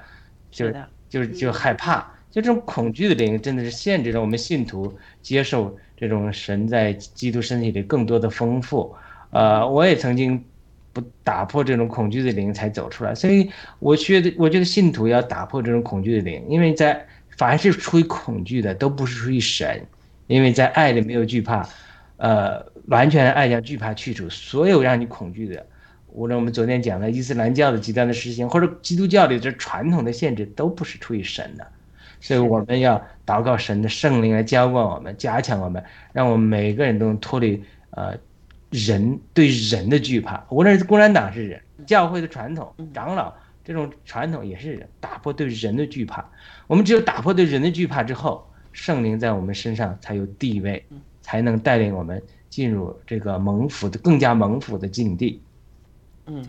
[0.51, 0.75] 就是
[1.07, 8.93] 就是就害怕，就这种恐惧的灵真的是限制着我们信徒接受这种神在基督身体里更多的丰富。
[9.29, 10.43] 呃，我也曾经
[10.91, 13.49] 不打破这种恐惧的灵才走出来，所以
[13.79, 17.07] 我觉得，我觉得信徒要打破这种恐惧的灵，因为在
[17.37, 19.81] 凡是出于恐惧的，都不是出于神，
[20.27, 21.65] 因为在爱里没有惧怕，
[22.17, 25.65] 呃，完全爱将惧怕去除，所有让你恐惧的。
[26.09, 31.65] 无论我们昨天讲的伊斯兰教的极端的实行，或者基督教里这传统的限制，都不是出于神的，
[32.23, 35.83] 所以我们要祷告神的圣灵来浇灌我们，加强我们，
[36.13, 38.17] 让我们每个人都能脱离呃
[38.69, 40.41] 人对人的惧怕。
[40.49, 46.25] 无论是共产党是人，教会的传统，长老这种传统也是人，打破对人的惧怕。
[46.65, 50.81] 我们只有打破对人的惧怕之后，圣灵在我们身上才有地位，
[51.21, 55.41] 才能带领我们进入这个蒙福的更加蒙福的境地。
[56.27, 56.41] 嗯，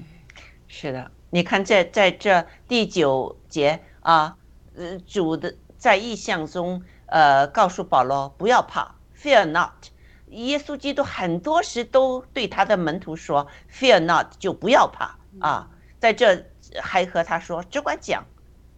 [0.68, 4.36] 是的，你看在在这第九节啊，
[4.76, 5.52] 呃，主的
[5.85, 9.90] 在意象中，呃，告诉保罗不要怕，fear not。
[10.28, 15.69] 耶稣基督很多时都对他的门徒说，fear not，就不要怕啊。
[15.98, 16.43] 在这
[16.81, 18.24] 还和他说，只管讲，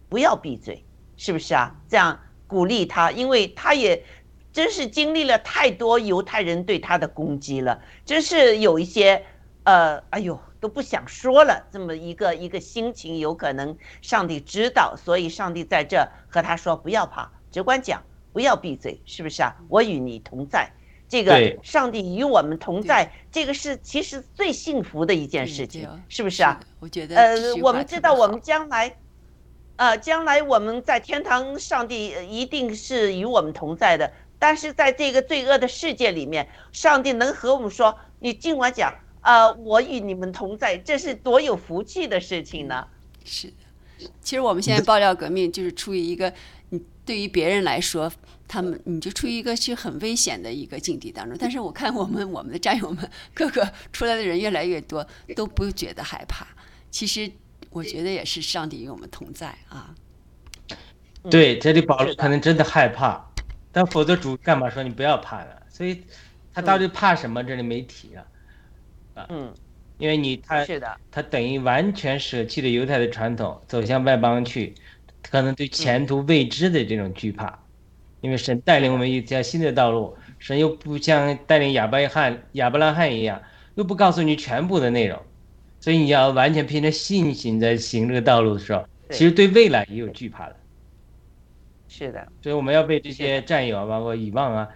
[0.09, 0.83] 不要闭嘴，
[1.15, 1.73] 是不是啊？
[1.87, 4.03] 这样鼓励他，因为他也
[4.51, 9.23] 真是经历了太多犹太人对他的攻击了，真是有一些
[9.63, 10.37] 呃，哎呦。
[10.59, 18.03] 都不想说了，这么一个一个心情，有可能上帝知道，所以上帝在这和他说：“不要怕，只管讲，
[18.33, 19.55] 不要闭嘴，是不是啊？
[19.69, 20.69] 我与你同在，
[21.07, 26.59] 这个上帝与我们同在，这个是其实最幸福的一件事情，是不是啊？
[26.79, 28.97] 我觉得，呃，我们知道我们将来，
[29.75, 34.11] 呃，将来我们在天堂，上帝一定是与我们同在的。
[34.39, 38.91] 但是在这个罪恶的世界里面，上帝能和我们说：你尽管讲。”
[39.27, 42.87] 呃，我与你们同在，这是多有福气的事情呢！
[43.25, 46.33] 是的，其实我们现在爆料革命就是出于一个，
[46.69, 48.09] 你对于别人来说，
[48.47, 51.37] 他们你就处于一个是很危险的一个境地当中。
[51.37, 55.05] 但是我看我们我们的战友们，各个出来的人越来越多，
[55.35, 56.47] 都不觉得害怕。
[56.89, 57.29] 其实
[57.69, 59.93] 我觉得也是上帝与我们同在啊。
[61.29, 63.29] 对，这里保罗可能真的害怕，
[63.73, 65.49] 但否则主干嘛说你不要怕呢？
[65.69, 66.01] 所以
[66.53, 67.43] 他到底怕什么？
[67.43, 68.23] 这里没提啊。
[69.17, 69.51] 啊，嗯，
[69.97, 74.75] 因为你他是的，他等于完全舍弃了犹太的传统，走向外邦去，
[75.23, 77.57] 可能对前途未知的这种惧怕，
[78.21, 83.41] 因为神带领我们一条新的道路，神又不像带领亚伯拉罕亚伯拉罕一样，
[83.75, 85.19] 又不告诉你全部的内容，
[85.79, 90.55] 所以你要完全凭着信心在行这个道路的时候，其实对未来也有惧怕的。
[91.89, 94.67] 是的，所以我们要为这些战友啊，包括以望啊，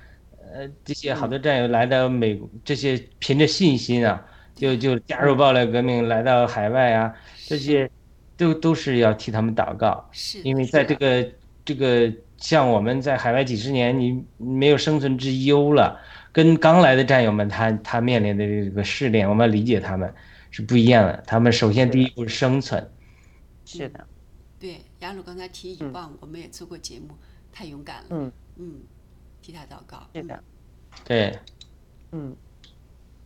[0.53, 4.25] 呃，这些好多战友来到美国，这些凭着信心啊，
[4.61, 7.11] 就就加入暴力革命，来到海外啊，
[7.47, 7.89] 这些
[8.37, 11.27] 都都是要替他们祷告，是，因为在这个
[11.65, 15.99] 这个像我们在海外几十年，你没有生存之忧了，
[16.31, 20.13] 跟刚来的战友们他他面临的这个试炼，我们要理解他们
[20.51, 22.87] 是不一样的，他们首先第一步是生存，
[23.65, 24.05] 是的，
[24.59, 27.15] 对，雅鲁刚才提以望，我们也做过节目，
[27.51, 28.07] 太勇敢了。
[28.11, 28.31] 嗯。
[28.57, 28.81] 嗯，
[29.41, 30.05] 替他祷告。
[30.13, 30.43] 是的。
[31.05, 31.33] 对，
[32.11, 32.35] 嗯，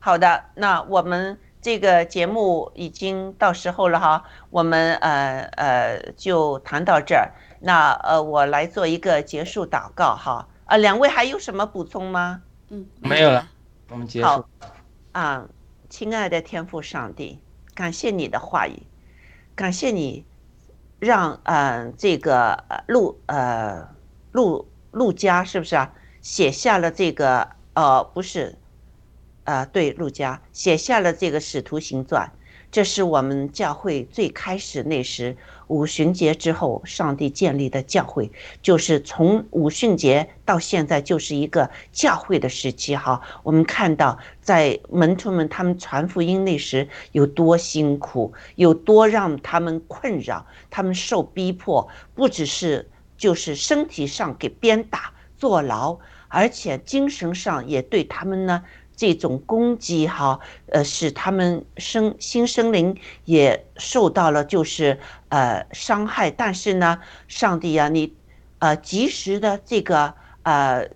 [0.06, 7.32] 好的，那我们这个节目已经到时候了哈，我们呃呃就谈到这儿。
[7.60, 10.48] 那呃，我来做一个结束祷告哈。
[10.66, 12.44] 啊，两位还有什么补充吗？
[12.70, 13.50] 嗯，没有了，
[13.90, 14.48] 我们结束好。
[15.14, 15.48] 啊，
[15.90, 17.42] 亲爱的天父上帝，
[17.74, 18.84] 感谢你的话语，
[19.56, 20.24] 感谢你
[21.00, 23.90] 让嗯、呃、这个呃陆呃
[24.32, 25.92] 陆陆家是不是啊
[26.22, 28.56] 写下了这个呃不是，
[29.46, 32.32] 呃对陆家写下了这个使徒行传，
[32.70, 38.32] 这是我们教会最开始那时五旬节之后上帝建立的教会，
[38.62, 43.22] 就是从五旬节到现在就是一个教会的时期哈。
[43.42, 55.98] 我们看到在门徒们他们传福音那时有多辛苦，有多让他们困扰，他们受逼迫，不只是就是身体上给鞭打、坐牢，
[56.28, 58.64] 而且精神上也对他们呢。
[58.96, 65.00] 这种攻击哈，呃，使他们生心生灵也受到了就是
[65.30, 66.32] 呃伤害。
[66.32, 68.14] 但是呢，上帝啊，你
[68.60, 70.14] 呃及时的这个
[70.44, 70.90] 呃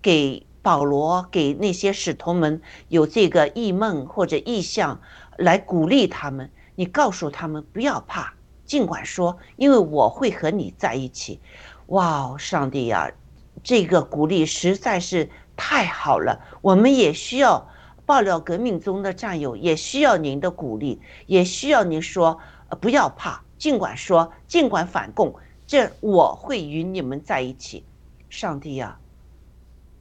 [0.00, 5.00] 给保罗给那些使徒们有这个异梦或者异象
[5.38, 11.40] 来鼓励他们，你告诉他们不要怕，尽管说，因为我会和你在一起。
[11.86, 13.10] 哇，上帝呀、
[13.64, 15.28] 这个鼓励实在是
[15.62, 17.68] 太好了，我们也需要
[18.06, 22.40] 爆料革命中的战友，也需要您的鼓励，也需要您说，
[22.80, 25.34] 不要怕，尽管说，尽管反共，
[25.66, 27.84] 这我会与你们在一起。
[28.30, 28.98] 上帝呀、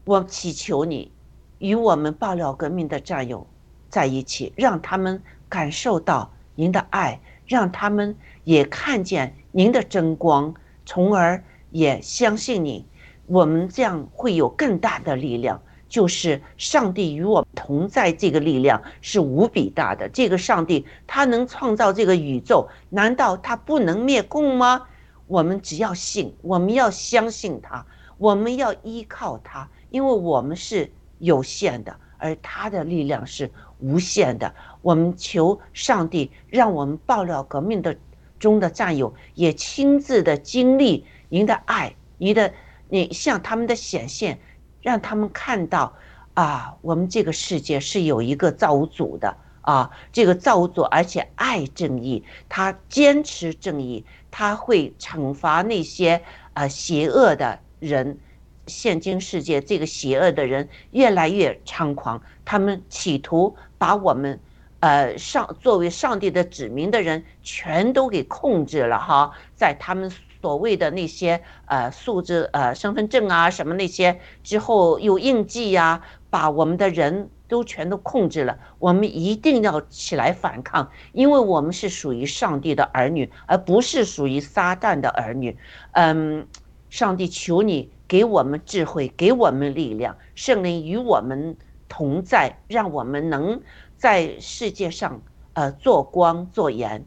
[0.06, 1.12] 我祈求你
[1.58, 3.46] 与我们爆料革命的战友
[3.90, 8.16] 在一起，让他们感受到您的爱，让他们
[8.46, 10.54] 也看见您的真光，
[10.86, 12.86] 从而也相信你。
[13.30, 20.10] 我们这样会有更大的力量，就是上帝与我们同在，这个力量是无比大的。
[20.10, 24.88] 这个上帝他能创造这个宇宙，难道他不能灭共吗？
[25.28, 27.86] 我们只要信，我们要相信他，
[28.18, 34.52] 我们要依靠他，因为我们是有限的，而他的力量是无限的。
[34.82, 37.96] 我们求上帝让我们爆料革命的
[38.40, 42.52] 中的战友也亲自的经历您的爱，您的。
[42.90, 44.40] 你向他们的显现，
[44.82, 45.94] 让他们看到
[46.34, 56.22] 啊，我们这个世界是有一个造物主的啊，这个造物主而且爱正义，他坚持正义，他会惩罚那些
[56.54, 58.18] 啊邪恶的人。
[58.66, 64.40] 现今世界这个邪恶的人越来越猖狂，他们企图把我们
[64.80, 70.12] 呃上作为上帝的指明的人全都给控制了哈，在他们。
[70.42, 78.58] 所谓的那些呃素质呃身份证啊什么那些之后有印记呀、把我们的人都全都控制了。
[78.80, 85.58] 我们一定要起来反抗，因为我们是属于上帝的儿女，而不是属于撒旦的儿女。
[85.92, 86.48] 嗯，
[86.90, 91.58] 上帝求你给我们智慧，给我们力量，圣灵与我们
[91.90, 93.62] 同在，让我们能
[93.98, 95.22] 在世界上
[95.54, 97.04] 呃做光做盐，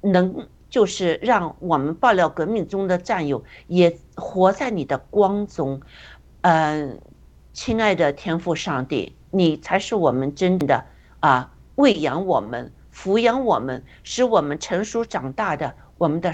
[0.00, 0.48] 能。
[0.72, 5.78] 就是让我们爆料革命中的战友也活在你的光中，
[6.40, 6.98] 嗯，
[7.52, 10.82] 亲爱的天父上帝，你才是我们真正的
[11.20, 16.32] 啊，喂养我们、抚养我们、使我们成熟长大的我们的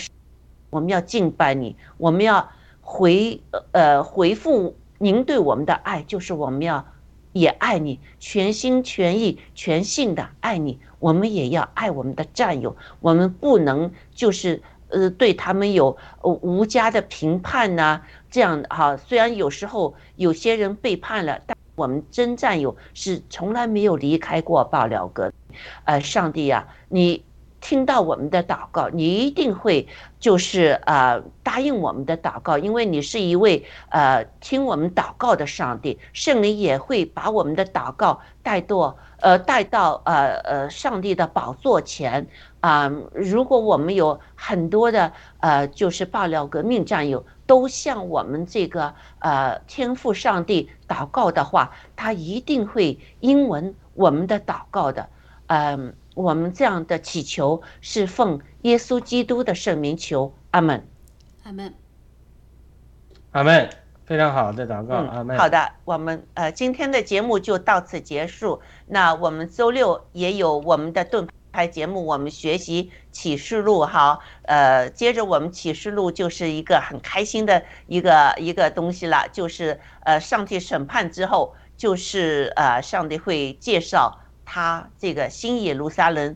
[0.70, 2.48] 我们要敬拜你，我们要
[2.81, 3.43] 回
[3.73, 6.86] 呃回复您对我们的爱，就是我们要
[7.32, 10.78] 也爱你，全心全意全性的爱你。
[10.98, 18.96] 我们也要爱我们的战友，我们不能就是呃对他们有无加的评判呐，这样哈。
[18.96, 25.30] 虽然有时候有些人背叛了，但我们真战友是从来没有离开过爆料哥。
[25.84, 27.27] 呃，上帝呀，你。
[27.60, 29.86] 听到我们的祷告，你一定会
[30.20, 42.26] 就是呃答应我们的祷告，因为你是一位呃听我们祷告的上帝，圣灵也会把我们的祷告带到呃带到呃呃上帝的宝座前
[42.60, 42.90] 啊。
[43.12, 55.09] 如果我们有很多的呃就是爆料革命战友都向我们这个呃天赋上帝祷告的话，他一定会应允我们的祷告的，
[55.48, 55.93] 嗯。
[56.19, 60.85] 我们这样的祈求是奉耶稣基督的圣名求，阿门，
[61.45, 61.73] 阿门，
[63.31, 63.70] 阿门，
[64.05, 65.39] 非常好的祷告，阿门。
[65.39, 68.61] 好的，我们呃今天的节目就到此结束。
[68.89, 74.19] 那我们周六也有我们的盾牌节目，我们学习启示录哈。
[74.43, 84.19] 呃，接着我们启示录就是一个很开心的一个一个东西了，就是呃上帝审判之后，就是呃上帝会介绍。
[84.50, 86.34] 他这个新耶路撒冷，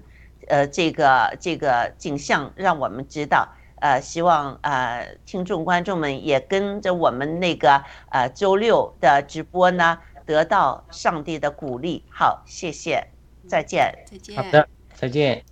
[0.48, 3.48] 呃，这个这个景象让我们知道，
[3.80, 12.04] 呃，希望呃听众观众们也跟着我们那个呃周六的直播呢，得到上帝的鼓励。
[12.10, 13.02] 好，谢谢，
[13.48, 15.51] 再见，再见，好的，再见。